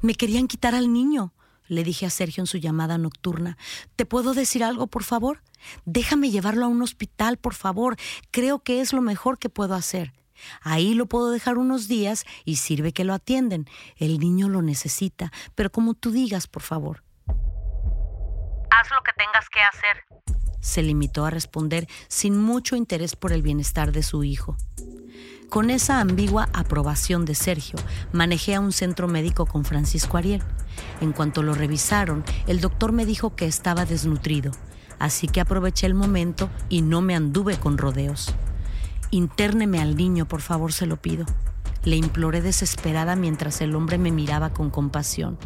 [0.00, 1.32] Me querían quitar al niño.
[1.72, 3.56] Le dije a Sergio en su llamada nocturna.
[3.96, 5.42] ¿Te puedo decir algo, por favor?
[5.84, 7.96] Déjame llevarlo a un hospital, por favor.
[8.30, 10.12] Creo que es lo mejor que puedo hacer.
[10.60, 13.68] Ahí lo puedo dejar unos días y sirve que lo atienden.
[13.96, 17.02] El niño lo necesita, pero como tú digas, por favor.
[18.70, 20.04] Haz lo que tengas que hacer.
[20.60, 24.56] Se limitó a responder sin mucho interés por el bienestar de su hijo.
[25.52, 27.78] Con esa ambigua aprobación de Sergio,
[28.10, 30.42] manejé a un centro médico con Francisco Ariel.
[31.02, 34.52] En cuanto lo revisaron, el doctor me dijo que estaba desnutrido,
[34.98, 38.34] así que aproveché el momento y no me anduve con rodeos.
[39.10, 41.26] Intérneme al niño, por favor, se lo pido.
[41.84, 45.36] Le imploré desesperada mientras el hombre me miraba con compasión.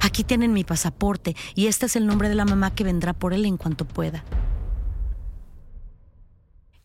[0.00, 3.34] Aquí tienen mi pasaporte y este es el nombre de la mamá que vendrá por
[3.34, 4.24] él en cuanto pueda.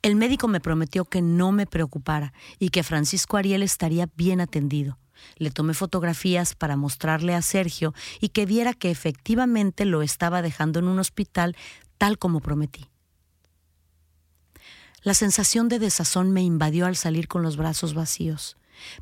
[0.05, 4.99] El médico me prometió que no me preocupara y que Francisco Ariel estaría bien atendido.
[5.37, 10.77] Le tomé fotografías para mostrarle a Sergio y que viera que efectivamente lo estaba dejando
[10.77, 11.57] en un hospital
[11.97, 12.85] tal como prometí.
[15.01, 18.57] La sensación de desazón me invadió al salir con los brazos vacíos,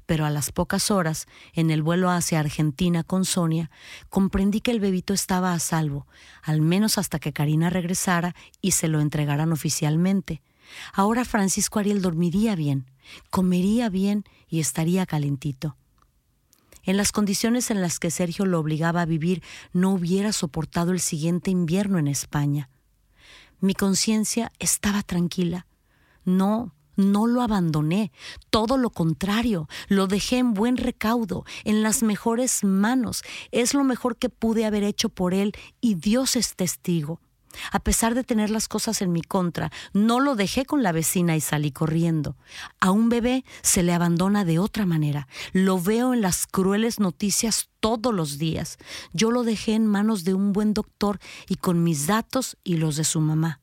[0.06, 3.70] pero a las pocas horas, en el vuelo hacia Argentina con Sonia,
[4.08, 6.08] comprendí que el bebito estaba a salvo,
[6.44, 10.42] al menos hasta que Karina regresara y se lo entregaran oficialmente.
[10.94, 12.86] Ahora Francisco Ariel dormiría bien,
[13.30, 15.78] comería bien y estaría calentito.
[16.84, 21.00] En las condiciones en las que Sergio lo obligaba a vivir, no hubiera soportado el
[21.00, 22.70] siguiente invierno en España.
[23.62, 25.66] Mi conciencia estaba tranquila
[26.26, 28.12] no, no lo abandoné,
[28.50, 33.24] todo lo contrario, lo dejé en buen recaudo, en las mejores manos.
[33.52, 37.20] Es lo mejor que pude haber hecho por él y Dios es testigo.
[37.72, 41.36] A pesar de tener las cosas en mi contra, no lo dejé con la vecina
[41.36, 42.36] y salí corriendo.
[42.80, 45.28] A un bebé se le abandona de otra manera.
[45.52, 48.78] Lo veo en las crueles noticias todos los días.
[49.14, 52.96] Yo lo dejé en manos de un buen doctor y con mis datos y los
[52.96, 53.60] de su mamá.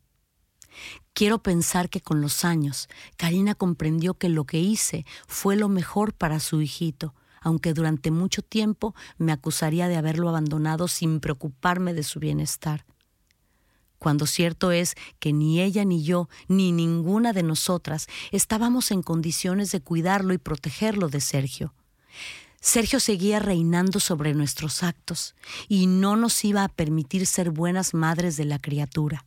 [1.12, 6.14] Quiero pensar que con los años Karina comprendió que lo que hice fue lo mejor
[6.14, 12.04] para su hijito, aunque durante mucho tiempo me acusaría de haberlo abandonado sin preocuparme de
[12.04, 12.84] su bienestar.
[14.00, 19.72] Cuando cierto es que ni ella ni yo, ni ninguna de nosotras estábamos en condiciones
[19.72, 21.74] de cuidarlo y protegerlo de Sergio.
[22.62, 25.34] Sergio seguía reinando sobre nuestros actos
[25.68, 29.26] y no nos iba a permitir ser buenas madres de la criatura.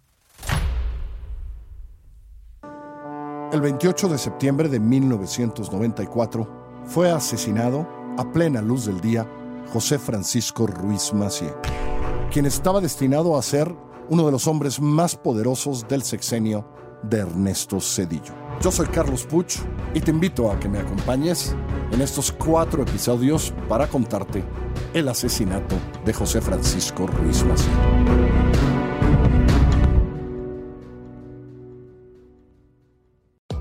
[3.52, 9.30] El 28 de septiembre de 1994 fue asesinado a plena luz del día
[9.72, 11.54] José Francisco Ruiz Macié,
[12.32, 13.72] quien estaba destinado a ser
[14.10, 16.68] uno de los hombres más poderosos del sexenio
[17.04, 18.34] de Ernesto Cedillo.
[18.62, 19.58] Yo soy Carlos Puch
[19.94, 21.56] y te invito a que me acompañes
[21.92, 24.44] en estos cuatro episodios para contarte
[24.94, 28.43] el asesinato de José Francisco Ruiz Macié.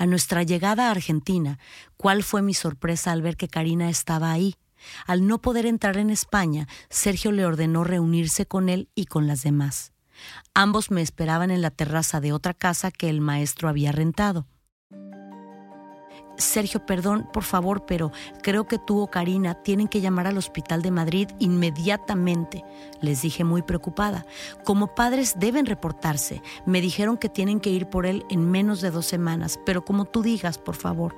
[0.00, 1.58] A nuestra llegada a Argentina,
[1.98, 4.54] ¿cuál fue mi sorpresa al ver que Karina estaba ahí?
[5.06, 9.42] Al no poder entrar en España, Sergio le ordenó reunirse con él y con las
[9.42, 9.92] demás.
[10.54, 14.46] Ambos me esperaban en la terraza de otra casa que el maestro había rentado.
[16.40, 18.12] Sergio, perdón, por favor, pero
[18.42, 22.64] creo que tú o Karina tienen que llamar al Hospital de Madrid inmediatamente,
[23.00, 24.26] les dije muy preocupada.
[24.64, 26.42] Como padres deben reportarse.
[26.66, 30.04] Me dijeron que tienen que ir por él en menos de dos semanas, pero como
[30.04, 31.14] tú digas, por favor.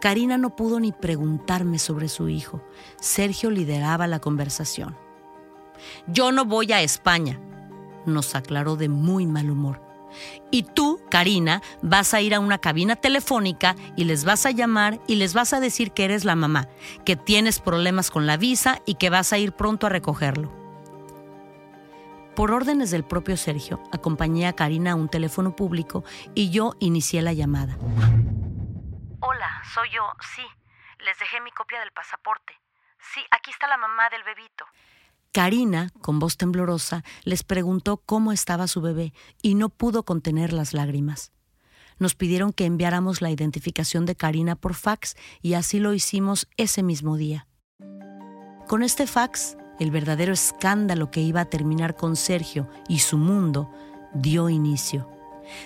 [0.00, 2.60] Karina no pudo ni preguntarme sobre su hijo.
[3.00, 4.96] Sergio lideraba la conversación.
[6.06, 7.40] Yo no voy a España,
[8.04, 9.93] nos aclaró de muy mal humor.
[10.50, 15.00] Y tú, Karina, vas a ir a una cabina telefónica y les vas a llamar
[15.06, 16.68] y les vas a decir que eres la mamá,
[17.04, 20.52] que tienes problemas con la visa y que vas a ir pronto a recogerlo.
[22.36, 26.04] Por órdenes del propio Sergio, acompañé a Karina a un teléfono público
[26.34, 27.76] y yo inicié la llamada.
[29.20, 30.02] Hola, soy yo,
[30.34, 30.42] sí.
[30.98, 32.54] Les dejé mi copia del pasaporte.
[32.98, 34.66] Sí, aquí está la mamá del bebito.
[35.34, 39.12] Karina, con voz temblorosa, les preguntó cómo estaba su bebé
[39.42, 41.32] y no pudo contener las lágrimas.
[41.98, 46.84] Nos pidieron que enviáramos la identificación de Karina por fax y así lo hicimos ese
[46.84, 47.48] mismo día.
[48.68, 53.72] Con este fax, el verdadero escándalo que iba a terminar con Sergio y su mundo
[54.14, 55.10] dio inicio.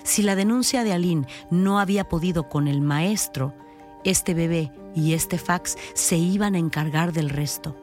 [0.03, 3.55] Si la denuncia de Aline no había podido con el maestro,
[4.03, 7.77] este bebé y este fax se iban a encargar del resto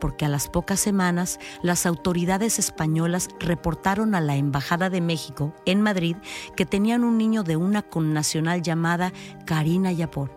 [0.00, 5.80] porque a las pocas semanas las autoridades españolas reportaron a la Embajada de México en
[5.80, 6.16] Madrid
[6.56, 9.12] que tenían un niño de una connacional llamada
[9.44, 10.30] Karina Yapor.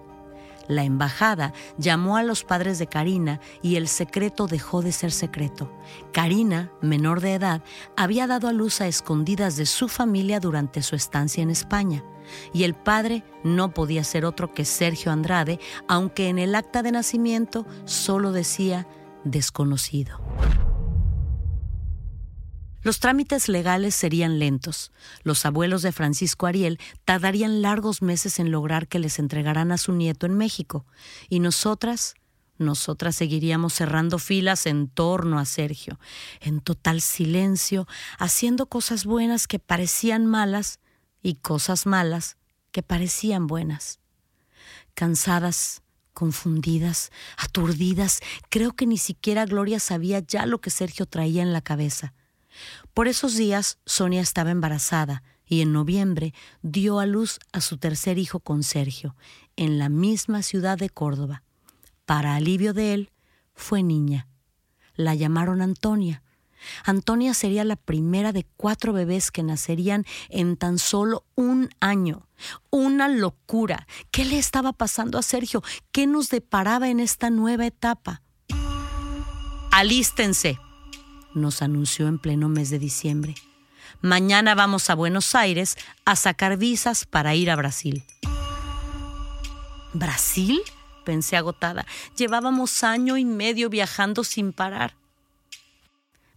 [0.70, 5.74] La embajada llamó a los padres de Karina y el secreto dejó de ser secreto.
[6.14, 7.64] Karina, menor de edad,
[7.98, 12.04] había dado a luz a escondidas de su familia durante su estancia en España
[12.54, 16.92] y el padre no podía ser otro que Sergio Andrade, aunque en el acta de
[16.92, 18.88] nacimiento solo decía
[19.24, 20.20] desconocido.
[22.82, 24.92] Los trámites legales serían lentos.
[25.24, 29.92] Los abuelos de Francisco Ariel tardarían largos meses en lograr que les entregaran a su
[29.92, 30.86] nieto en México.
[31.28, 32.16] Y nosotras,
[32.58, 36.00] nosotras seguiríamos cerrando filas en torno a Sergio,
[36.40, 37.86] en total silencio,
[38.18, 40.80] haciendo cosas buenas que parecían malas
[41.22, 42.38] y cosas malas
[42.72, 44.00] que parecían buenas.
[44.94, 45.82] Cansadas,
[46.20, 48.20] confundidas, aturdidas.
[48.50, 52.14] Creo que ni siquiera Gloria sabía ya lo que Sergio traía en la cabeza.
[52.94, 58.18] Por esos días Sonia estaba embarazada y en noviembre dio a luz a su tercer
[58.18, 59.16] hijo con Sergio,
[59.56, 61.44] en la misma ciudad de Córdoba.
[62.06, 63.12] Para alivio de él,
[63.54, 64.28] fue niña.
[64.96, 66.22] La llamaron Antonia
[66.84, 72.28] Antonia sería la primera de cuatro bebés que nacerían en tan solo un año.
[72.70, 73.88] Una locura.
[74.12, 75.64] ¿Qué le estaba pasando a Sergio?
[75.92, 78.22] ¿Qué nos deparaba en esta nueva etapa?
[79.72, 80.60] Alístense,
[81.34, 83.36] nos anunció en pleno mes de diciembre.
[84.02, 88.04] Mañana vamos a Buenos Aires a sacar visas para ir a Brasil.
[89.94, 90.62] ¿Brasil?
[91.04, 91.88] pensé agotada.
[92.16, 94.99] Llevábamos año y medio viajando sin parar.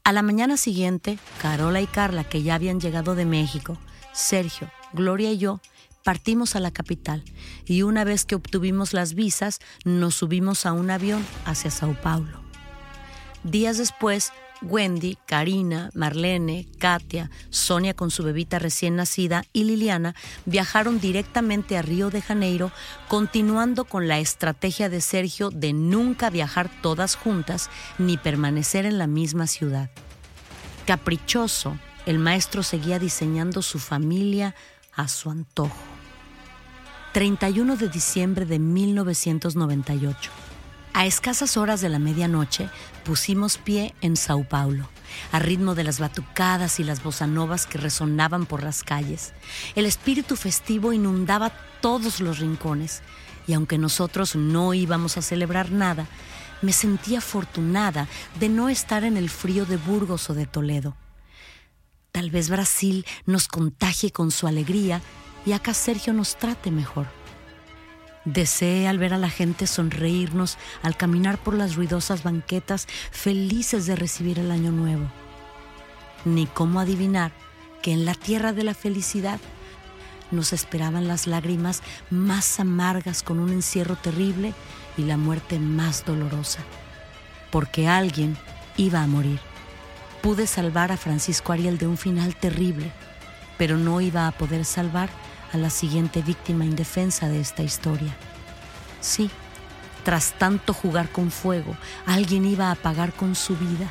[0.04, 3.78] A la mañana siguiente, Carola y Carla, que ya habían llegado de México,
[4.12, 5.60] Sergio, Gloria y yo,
[6.02, 7.22] partimos a la capital
[7.66, 12.40] y una vez que obtuvimos las visas, nos subimos a un avión hacia Sao Paulo.
[13.44, 14.32] Días después,
[14.62, 20.14] Wendy, Karina, Marlene, Katia, Sonia con su bebita recién nacida y Liliana
[20.46, 22.72] viajaron directamente a Río de Janeiro,
[23.08, 29.06] continuando con la estrategia de Sergio de nunca viajar todas juntas ni permanecer en la
[29.06, 29.90] misma ciudad.
[30.86, 34.54] Caprichoso, el maestro seguía diseñando su familia
[34.94, 35.76] a su antojo.
[37.12, 40.30] 31 de diciembre de 1998.
[40.94, 42.68] A escasas horas de la medianoche
[43.04, 44.88] pusimos pie en Sao Paulo,
[45.32, 49.32] a ritmo de las batucadas y las bozanovas que resonaban por las calles.
[49.74, 53.02] El espíritu festivo inundaba todos los rincones
[53.46, 56.06] y aunque nosotros no íbamos a celebrar nada,
[56.60, 58.06] me sentía afortunada
[58.38, 60.94] de no estar en el frío de Burgos o de Toledo.
[62.12, 65.00] Tal vez Brasil nos contagie con su alegría
[65.46, 67.21] y acá Sergio nos trate mejor.
[68.24, 73.96] Deseé al ver a la gente sonreírnos al caminar por las ruidosas banquetas felices de
[73.96, 75.10] recibir el año nuevo.
[76.24, 77.32] Ni cómo adivinar
[77.82, 79.40] que en la tierra de la felicidad
[80.30, 84.54] nos esperaban las lágrimas más amargas con un encierro terrible
[84.96, 86.60] y la muerte más dolorosa.
[87.50, 88.36] Porque alguien
[88.76, 89.40] iba a morir.
[90.22, 92.92] Pude salvar a Francisco Ariel de un final terrible,
[93.58, 95.10] pero no iba a poder salvar
[95.52, 98.16] a la siguiente víctima indefensa de esta historia.
[99.00, 99.30] Sí,
[100.04, 101.76] tras tanto jugar con fuego,
[102.06, 103.90] alguien iba a pagar con su vida.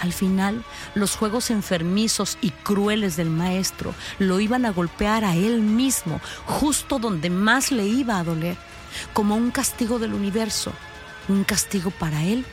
[0.00, 5.62] Al final, los juegos enfermizos y crueles del maestro lo iban a golpear a él
[5.62, 8.56] mismo, justo donde más le iba a doler,
[9.12, 10.72] como un castigo del universo,
[11.28, 12.44] un castigo para él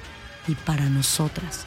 [0.48, 1.66] y para nosotras.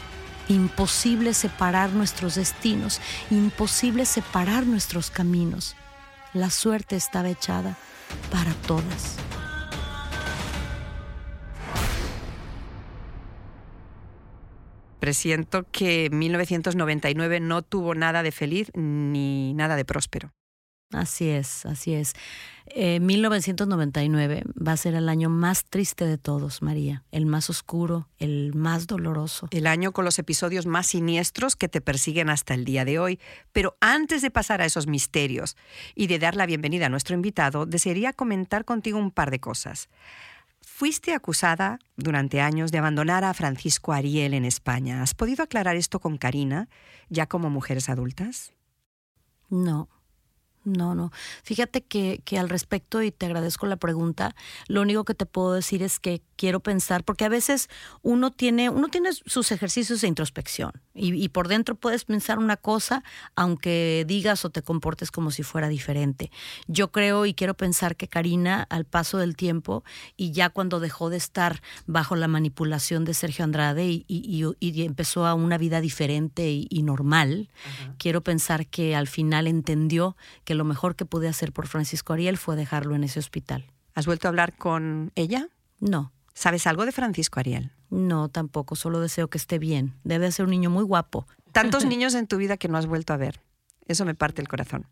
[0.48, 3.00] Imposible separar nuestros destinos,
[3.30, 5.76] imposible separar nuestros caminos
[6.36, 7.78] la suerte estaba echada
[8.30, 9.16] para todas.
[15.00, 20.34] Presiento que 1999 no tuvo nada de feliz ni nada de próspero.
[20.92, 22.14] Así es, así es.
[22.74, 28.54] 1999 va a ser el año más triste de todos, María, el más oscuro, el
[28.54, 29.48] más doloroso.
[29.50, 33.20] El año con los episodios más siniestros que te persiguen hasta el día de hoy.
[33.52, 35.56] Pero antes de pasar a esos misterios
[35.94, 39.88] y de dar la bienvenida a nuestro invitado, desearía comentar contigo un par de cosas.
[40.60, 45.02] Fuiste acusada durante años de abandonar a Francisco Ariel en España.
[45.02, 46.68] ¿Has podido aclarar esto con Karina,
[47.08, 48.52] ya como mujeres adultas?
[49.48, 49.88] No,
[50.66, 51.12] no, no.
[51.44, 54.34] Fíjate que, que, al respecto, y te agradezco la pregunta,
[54.66, 57.68] lo único que te puedo decir es que quiero pensar, porque a veces
[58.02, 62.56] uno tiene, uno tiene sus ejercicios de introspección y, y, por dentro puedes pensar una
[62.56, 63.04] cosa,
[63.36, 66.30] aunque digas o te comportes como si fuera diferente.
[66.66, 69.84] Yo creo y quiero pensar que Karina, al paso del tiempo,
[70.16, 74.82] y ya cuando dejó de estar bajo la manipulación de Sergio Andrade y, y, y
[74.82, 77.48] empezó a una vida diferente y, normal,
[77.98, 82.36] quiero pensar que al final entendió que lo mejor que pude hacer por Francisco Ariel
[82.36, 83.66] fue dejarlo en ese hospital.
[83.94, 85.48] ¿Has vuelto a hablar con ella?
[85.80, 86.12] No.
[86.34, 87.72] ¿Sabes algo de Francisco Ariel?
[87.88, 89.94] No, tampoco, solo deseo que esté bien.
[90.04, 91.26] Debe ser un niño muy guapo.
[91.52, 93.40] Tantos niños en tu vida que no has vuelto a ver.
[93.86, 94.86] Eso me parte el corazón.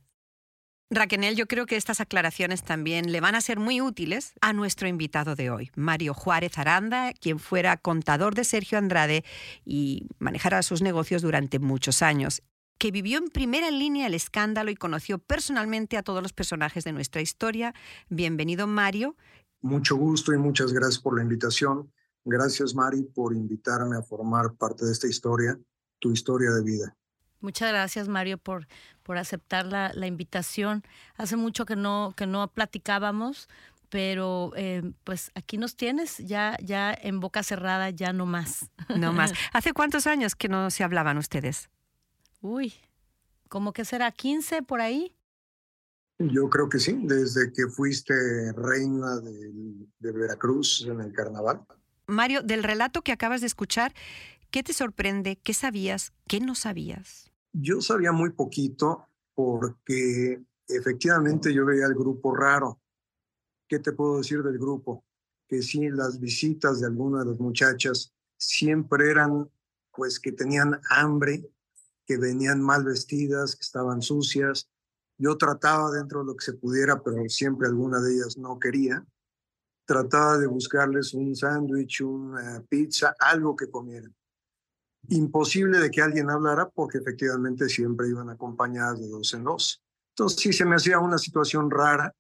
[0.91, 4.87] Raquel, yo creo que estas aclaraciones también le van a ser muy útiles a nuestro
[4.87, 9.25] invitado de hoy, Mario Juárez Aranda, quien fuera contador de Sergio Andrade
[9.65, 12.43] y manejara sus negocios durante muchos años
[12.79, 16.93] que vivió en primera línea el escándalo y conoció personalmente a todos los personajes de
[16.93, 17.75] nuestra historia.
[18.09, 19.17] Bienvenido, Mario.
[19.61, 21.91] Mucho gusto y muchas gracias por la invitación.
[22.25, 25.59] Gracias, Mari, por invitarme a formar parte de esta historia,
[25.99, 26.97] tu historia de vida.
[27.41, 28.67] Muchas gracias, Mario, por,
[29.03, 30.83] por aceptar la, la invitación.
[31.17, 33.49] Hace mucho que no, que no platicábamos,
[33.91, 38.71] pero eh, pues aquí nos tienes, ya, ya en boca cerrada, ya no más.
[38.97, 39.33] No más.
[39.53, 41.69] ¿Hace cuántos años que no se hablaban ustedes?
[42.45, 42.75] Uy,
[43.49, 44.13] ¿cómo que será?
[44.13, 45.17] ¿15 por ahí?
[46.19, 48.13] Yo creo que sí, desde que fuiste
[48.53, 49.51] reina de,
[49.99, 51.65] de, Veracruz en el carnaval.
[52.07, 53.95] Mario, del relato que acabas de escuchar,
[54.51, 55.37] ¿qué te sorprende?
[55.37, 56.13] ¿Qué sabías?
[56.29, 57.33] ¿Qué no sabías?
[57.55, 62.79] Yo sabía muy poquito porque efectivamente yo veía el grupo raro.
[63.67, 65.03] ¿Qué te puedo decir del grupo?
[65.49, 69.49] Que sí, las visitas de algunas de las muchachas siempre eran
[69.93, 71.49] pues que tenían hambre,
[72.07, 74.69] que venían mal vestidas, que estaban sucias.
[75.19, 79.05] Yo trataba dentro de lo que se pudiera, pero siempre alguna de ellas no quería.
[79.87, 84.15] Trataba de buscarles un sándwich, una pizza, algo que comieran.
[85.09, 89.83] Imposible de que alguien hablara porque efectivamente siempre iban acompañadas de dos en dos.
[90.17, 92.15] Entonces sí se me hacía una situación rara,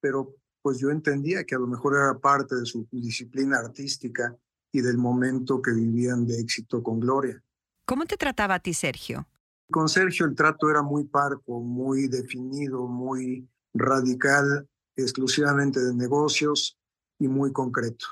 [0.00, 4.36] pero pues yo entendía que a lo mejor era parte de su disciplina artística
[4.72, 7.42] y del momento que vivían de éxito con Gloria.
[7.88, 9.26] ¿Cómo te trataba a ti, Sergio?
[9.70, 16.78] Con Sergio el trato era muy parco, muy definido, muy radical, exclusivamente de negocios
[17.18, 18.04] y muy concreto.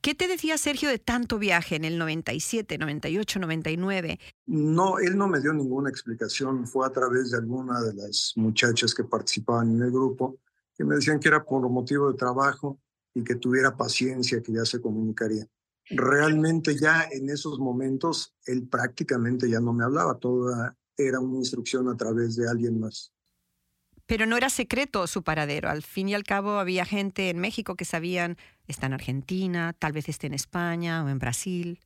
[0.00, 4.20] ¿Qué te decía Sergio de tanto viaje en el 97, 98, 99?
[4.46, 6.64] No, él no me dio ninguna explicación.
[6.64, 10.38] Fue a través de alguna de las muchachas que participaban en el grupo
[10.76, 12.78] que me decían que era por motivo de trabajo
[13.12, 15.48] y que tuviera paciencia, que ya se comunicaría
[15.90, 21.88] realmente ya en esos momentos él prácticamente ya no me hablaba, toda era una instrucción
[21.88, 23.12] a través de alguien más.
[24.06, 25.68] Pero no era secreto su paradero.
[25.68, 28.36] Al fin y al cabo había gente en México que sabían,
[28.68, 31.80] está en Argentina, tal vez esté en España o en Brasil.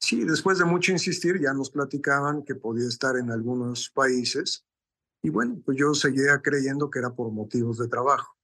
[0.00, 4.64] Sí, después de mucho insistir ya nos platicaban que podía estar en algunos países
[5.22, 8.39] y bueno, pues yo seguía creyendo que era por motivos de trabajo.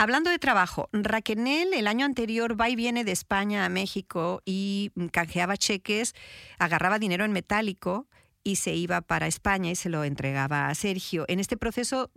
[0.00, 4.92] Hablando de trabajo, Raquenel el año anterior va y viene de España a México y
[5.12, 6.14] canjeaba cheques,
[6.58, 8.08] agarraba dinero en metálico
[8.42, 11.26] y se iba para España y se lo entregaba a Sergio.
[11.28, 12.10] En este proceso,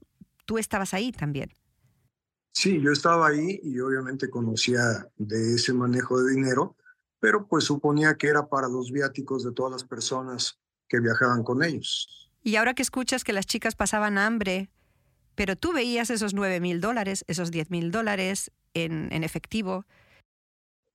[0.46, 1.52] tú estabas ahí también.
[2.54, 6.78] Sí, yo estaba ahí y obviamente conocía de ese manejo de dinero,
[7.20, 10.58] pero pues suponía que era para los viáticos de todas las personas
[10.88, 12.32] que viajaban con ellos.
[12.44, 14.70] Y ahora que escuchas que las chicas pasaban hambre,
[15.36, 19.86] pero tú veías esos 9 mil dólares, esos 10 mil dólares en, en, efectivo.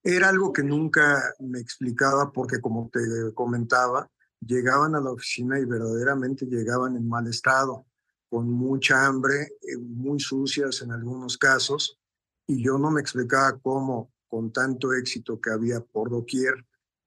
[0.02, 3.00] Era algo que nunca me explicaba porque, como te
[3.34, 4.10] comentaba,
[4.40, 7.86] llegaban a la oficina y verdaderamente llegaban en mal estado,
[8.28, 11.98] con mucha hambre, eh, muy sucias en algunos casos,
[12.46, 16.54] y yo no me explicaba cómo, con tanto éxito que había por doquier,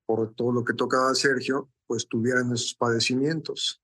[0.06, 3.81] por todo lo que tocaba a Sergio, pues tuvieran esos padecimientos.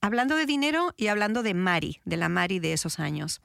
[0.00, 3.40] Hablando de dinero y hablando de Mari, de la Mari de esos años.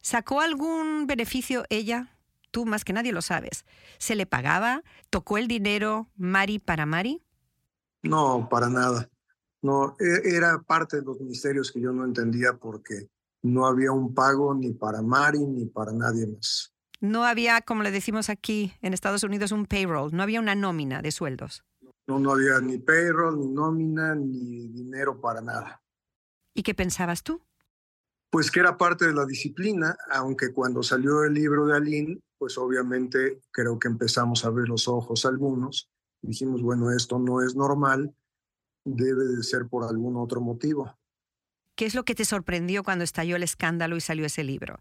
[0.00, 2.16] ¿Sacó algún beneficio ella?
[2.50, 3.66] Tú más que nadie lo sabes.
[3.98, 4.82] ¿Se le pagaba?
[5.10, 7.22] ¿Tocó el dinero Mari para Mari?
[8.02, 9.10] No, para nada.
[9.60, 13.08] No, e, era parte de los ministerios que yo no entendía porque
[13.42, 16.72] no había un pago ni para Mari ni para nadie más.
[17.00, 21.02] No había, como le decimos aquí en Estados Unidos, un payroll, no había una nómina
[21.02, 21.62] de sueldos.
[22.06, 25.82] No, no había ni payroll, ni nómina, ni dinero para nada.
[26.54, 27.42] ¿Y qué pensabas tú?
[28.30, 32.58] Pues que era parte de la disciplina, aunque cuando salió el libro de Aline, pues
[32.58, 35.90] obviamente creo que empezamos a ver los ojos algunos.
[36.22, 38.14] Dijimos, bueno, esto no es normal,
[38.84, 40.96] debe de ser por algún otro motivo.
[41.74, 44.80] ¿Qué es lo que te sorprendió cuando estalló el escándalo y salió ese libro?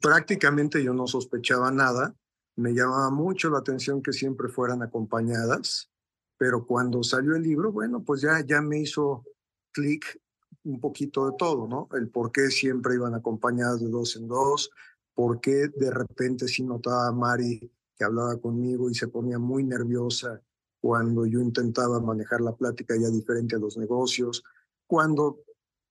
[0.00, 2.14] Prácticamente yo no sospechaba nada.
[2.54, 5.90] Me llamaba mucho la atención que siempre fueran acompañadas,
[6.38, 9.24] pero cuando salió el libro, bueno, pues ya, ya me hizo
[9.72, 10.20] clic
[10.64, 11.88] un poquito de todo, ¿no?
[11.92, 14.70] El por qué siempre iban acompañadas de dos en dos,
[15.14, 19.64] por qué de repente sí notaba a Mari que hablaba conmigo y se ponía muy
[19.64, 20.42] nerviosa
[20.80, 24.44] cuando yo intentaba manejar la plática ya diferente a los negocios,
[24.86, 25.40] cuando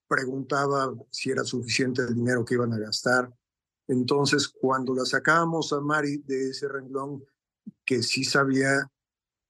[0.07, 3.33] preguntaba si era suficiente el dinero que iban a gastar.
[3.87, 7.25] Entonces, cuando la sacábamos a Mari de ese renglón,
[7.83, 8.91] que sí sabía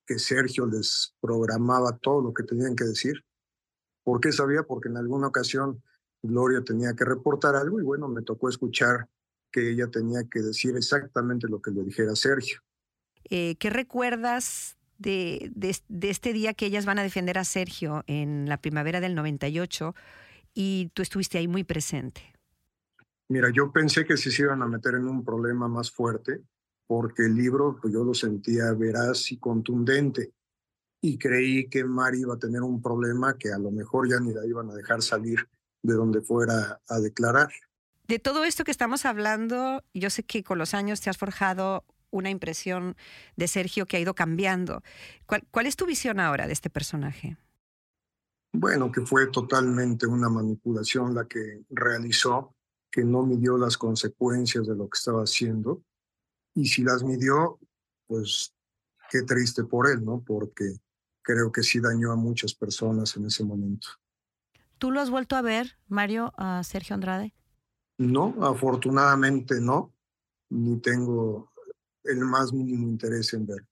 [0.06, 3.24] que Sergio les programaba todo lo que tenían que decir.
[4.04, 4.64] ¿Por qué sabía?
[4.64, 5.82] Porque en alguna ocasión
[6.22, 9.08] Gloria tenía que reportar algo y bueno, me tocó escuchar
[9.52, 12.60] que ella tenía que decir exactamente lo que le dijera Sergio.
[13.30, 18.04] Eh, ¿Qué recuerdas de, de, de, este día que ellas van a defender a Sergio
[18.08, 19.96] en la primavera del 98
[20.54, 22.22] y tú estuviste ahí muy presente?
[23.28, 26.44] Mira, yo pensé que se iban a meter en un problema más fuerte
[26.88, 30.34] porque el libro pues, yo lo sentía veraz y contundente
[31.02, 34.34] y creí que Mari iba a tener un problema que a lo mejor ya ni
[34.34, 35.48] la iban a dejar salir
[35.84, 37.50] de donde fuera a declarar.
[38.08, 41.84] De todo esto que estamos hablando, yo sé que con los años te has forjado
[42.10, 42.96] una impresión
[43.36, 44.82] de Sergio que ha ido cambiando.
[45.28, 47.38] ¿Cuál, cuál es tu visión ahora de este personaje?
[48.52, 52.56] Bueno, que fue totalmente una manipulación la que realizó,
[52.90, 55.84] que no midió las consecuencias de lo que estaba haciendo.
[56.56, 57.60] Y si las midió,
[58.08, 58.54] pues
[59.10, 60.24] qué triste por él, ¿no?
[60.26, 60.80] Porque
[61.22, 63.88] creo que sí dañó a muchas personas en ese momento.
[64.78, 67.34] ¿Tú lo has vuelto a ver, Mario, a Sergio Andrade?
[67.98, 69.94] No, afortunadamente no,
[70.50, 71.52] ni tengo
[72.04, 73.66] el más mínimo interés en ver.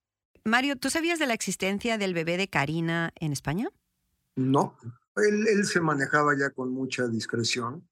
[0.46, 3.70] Mario, ¿tú sabías de la existencia del bebé de Karina en España?
[4.36, 4.76] No,
[5.16, 7.88] él, él, se manejaba ya con mucha discreción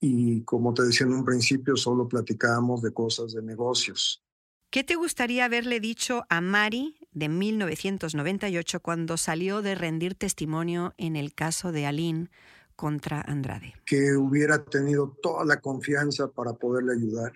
[0.00, 4.25] y como te decía en un principio, solo platicábamos de cosas de negocios.
[4.70, 11.16] ¿Qué te gustaría haberle dicho a Mari de 1998 cuando salió de rendir testimonio en
[11.16, 12.30] el caso de Aline
[12.74, 13.74] contra Andrade?
[13.86, 17.32] Que hubiera tenido toda la confianza para poderle ayudar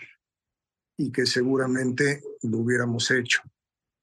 [0.98, 3.40] y que seguramente lo hubiéramos hecho,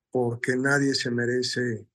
[0.10, 1.86] porque nadie se merece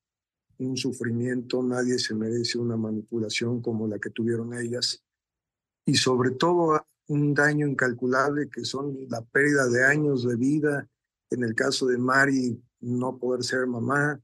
[0.58, 5.02] un sufrimiento, nadie se merece una manipulación como la que tuvieron ellas
[5.84, 10.88] y sobre todo un daño incalculable que son la pérdida de años de vida,
[11.32, 14.20] en el caso de Mari no poder ser mamá,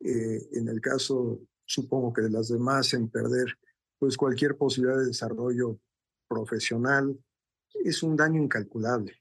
[0.00, 3.58] eh, en el caso supongo que de las demás en perder
[3.98, 5.78] pues cualquier posibilidad de desarrollo
[6.28, 7.18] profesional,
[7.84, 9.14] es un daño incalculable.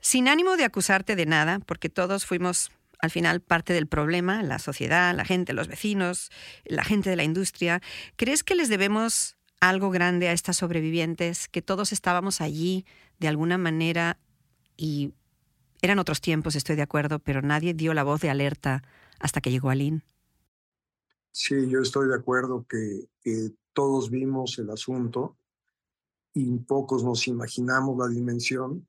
[0.00, 4.58] Sin ánimo de acusarte de nada, porque todos fuimos al final parte del problema, la
[4.58, 6.30] sociedad, la gente, los vecinos,
[6.64, 7.82] la gente de la industria.
[8.16, 12.86] ¿Crees que les debemos algo grande a estas sobrevivientes, que todos estábamos allí
[13.18, 14.18] de alguna manera
[14.76, 15.12] y
[15.86, 18.82] eran otros tiempos, estoy de acuerdo, pero nadie dio la voz de alerta
[19.18, 20.02] hasta que llegó Aline?
[21.32, 23.08] Sí, yo estoy de acuerdo que,
[23.72, 25.36] todos vimos el asunto
[26.32, 28.88] y pocos nos imaginamos la dimensión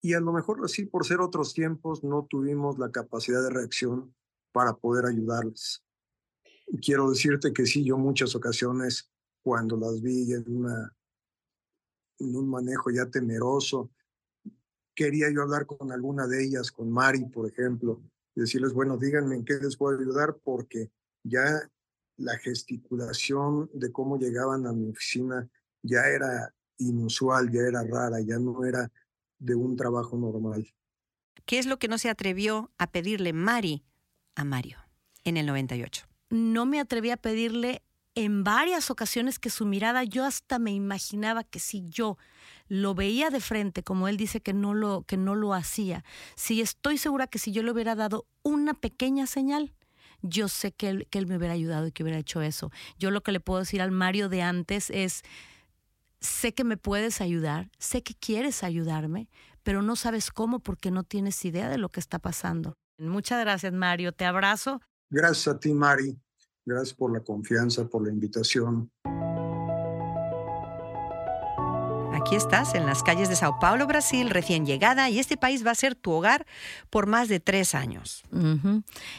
[0.00, 4.14] y a lo mejor así por ser otros tiempos no tuvimos la capacidad de reacción
[4.52, 5.84] para poder ayudarles.
[6.80, 9.10] Quiero decirte que sí, yo muchas ocasiones
[9.42, 10.64] cuando las vi en,
[12.18, 13.90] en un manejo ya temeroso,
[14.96, 18.02] quería yo hablar con alguna de ellas, con Mari, por ejemplo,
[18.34, 20.90] y decirles, bueno, díganme en qué les puedo ayudar, porque
[21.22, 21.60] ya
[22.16, 25.48] la gesticulación de cómo llegaban a mi oficina
[25.82, 28.90] ya era inusual, ya era rara, ya no era
[29.38, 30.66] de un trabajo normal.
[31.44, 33.84] ¿Qué es lo que no se atrevió a pedirle Mari
[34.34, 34.78] a Mario
[35.24, 36.06] en el 98?
[36.30, 37.82] No me atreví a pedirle
[38.16, 42.16] en varias ocasiones que su mirada, yo hasta me imaginaba que si yo
[42.66, 46.02] lo veía de frente, como él dice que no lo, que no lo hacía,
[46.34, 49.74] si estoy segura que si yo le hubiera dado una pequeña señal,
[50.22, 52.72] yo sé que él, que él me hubiera ayudado y que hubiera hecho eso.
[52.98, 55.22] Yo lo que le puedo decir al Mario de antes es,
[56.18, 59.28] sé que me puedes ayudar, sé que quieres ayudarme,
[59.62, 62.78] pero no sabes cómo porque no tienes idea de lo que está pasando.
[62.98, 64.12] Muchas gracias, Mario.
[64.12, 64.80] Te abrazo.
[65.10, 66.18] Gracias a ti, Mari.
[66.66, 68.90] Gracias por la confianza, por la invitación.
[72.12, 75.70] Aquí estás en las calles de Sao Paulo, Brasil, recién llegada, y este país va
[75.70, 76.44] a ser tu hogar
[76.90, 78.24] por más de tres años.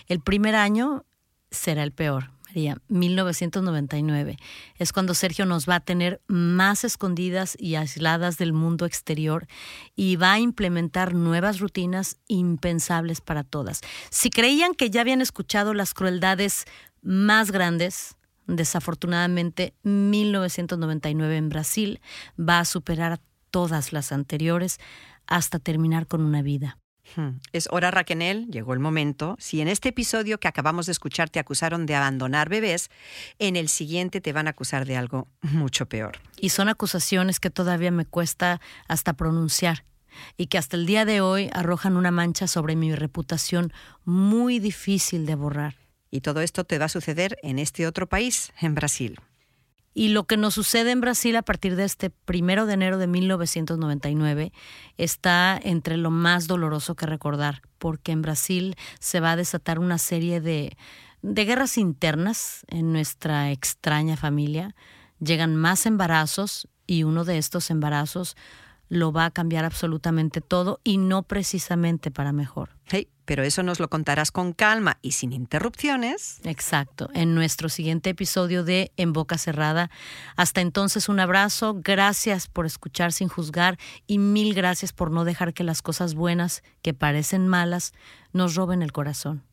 [0.08, 1.06] El primer año
[1.50, 4.36] será el peor, María, 1999.
[4.76, 9.48] Es cuando Sergio nos va a tener más escondidas y aisladas del mundo exterior
[9.96, 13.82] y va a implementar nuevas rutinas impensables para todas.
[14.10, 16.66] Si creían que ya habían escuchado las crueldades
[17.02, 18.16] más grandes,
[18.48, 22.02] desafortunadamente 1999 en Brasil
[22.40, 23.20] va a superar
[23.52, 24.80] todas las anteriores
[25.28, 26.78] hasta terminar con una vida.
[27.16, 27.40] Hmm.
[27.54, 29.36] Es hora, Raquel, llegó el momento.
[29.40, 32.90] Si en este episodio que acabamos de escuchar te acusaron de abandonar bebés,
[33.40, 36.20] en el siguiente te van a acusar de algo mucho peor.
[36.40, 39.86] Y son acusaciones que todavía me cuesta hasta pronunciar
[40.36, 43.72] y que hasta el día de hoy arrojan una mancha sobre mi reputación
[44.04, 45.76] muy difícil de borrar.
[46.10, 49.20] Y todo esto te va a suceder en este otro país, en Brasil.
[49.94, 53.08] Y lo que nos sucede en Brasil a partir de este primero de enero de
[53.08, 54.54] 1999
[54.98, 59.98] está entre lo más doloroso que recordar, porque en Brasil se va a desatar una
[59.98, 60.78] serie de,
[61.24, 64.76] de guerras internas en nuestra extraña familia.
[65.20, 68.38] Llegan más embarazos y uno de estos embarazos
[68.90, 72.70] lo va a cambiar absolutamente todo y no precisamente para mejor.
[72.86, 76.40] Hey, pero eso nos lo contarás con calma y sin interrupciones.
[76.46, 79.92] Exacto, en nuestro siguiente episodio de En Boca Cerrada.
[80.38, 85.54] Hasta entonces un abrazo, gracias por escuchar sin juzgar y mil gracias por no dejar
[85.54, 87.92] que las cosas buenas, que parecen malas,
[88.32, 89.44] nos roben el corazón.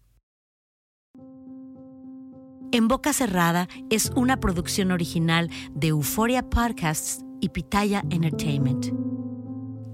[2.70, 9.13] En Boca Cerrada es una producción original de Euphoria Podcasts y Pitaya Entertainment.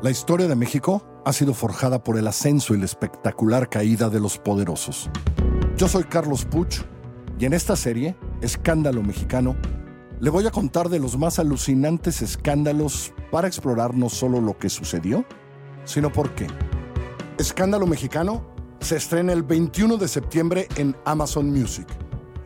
[0.01, 4.19] La historia de México ha sido forjada por el ascenso y la espectacular caída de
[4.19, 5.09] los poderosos.
[5.77, 6.81] Yo soy Carlos Puch
[7.39, 9.55] y en esta serie, Escándalo Mexicano,
[10.19, 14.69] le voy a contar de los más alucinantes escándalos para explorar no solo lo que
[14.69, 15.25] sucedió,
[15.83, 16.47] sino por qué.
[17.37, 18.55] Escándalo Mexicano
[18.86, 21.88] se estrena el 21 de septiembre en Amazon Music.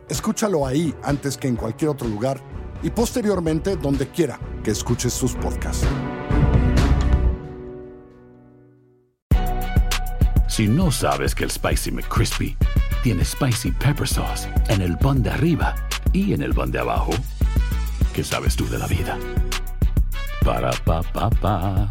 [0.08, 2.40] Escúchalo ahí antes que en cualquier otro lugar
[2.82, 5.86] y posteriormente donde quiera que escuches sus podcasts.
[10.48, 12.56] Si no sabes que el Spicy McCrispy
[13.02, 15.74] tiene Spicy Pepper Sauce en el pan de arriba
[16.14, 17.10] y en el pan de abajo,
[18.14, 19.18] ¿qué sabes tú de la vida?
[20.42, 21.90] Para, pa, pa, pa.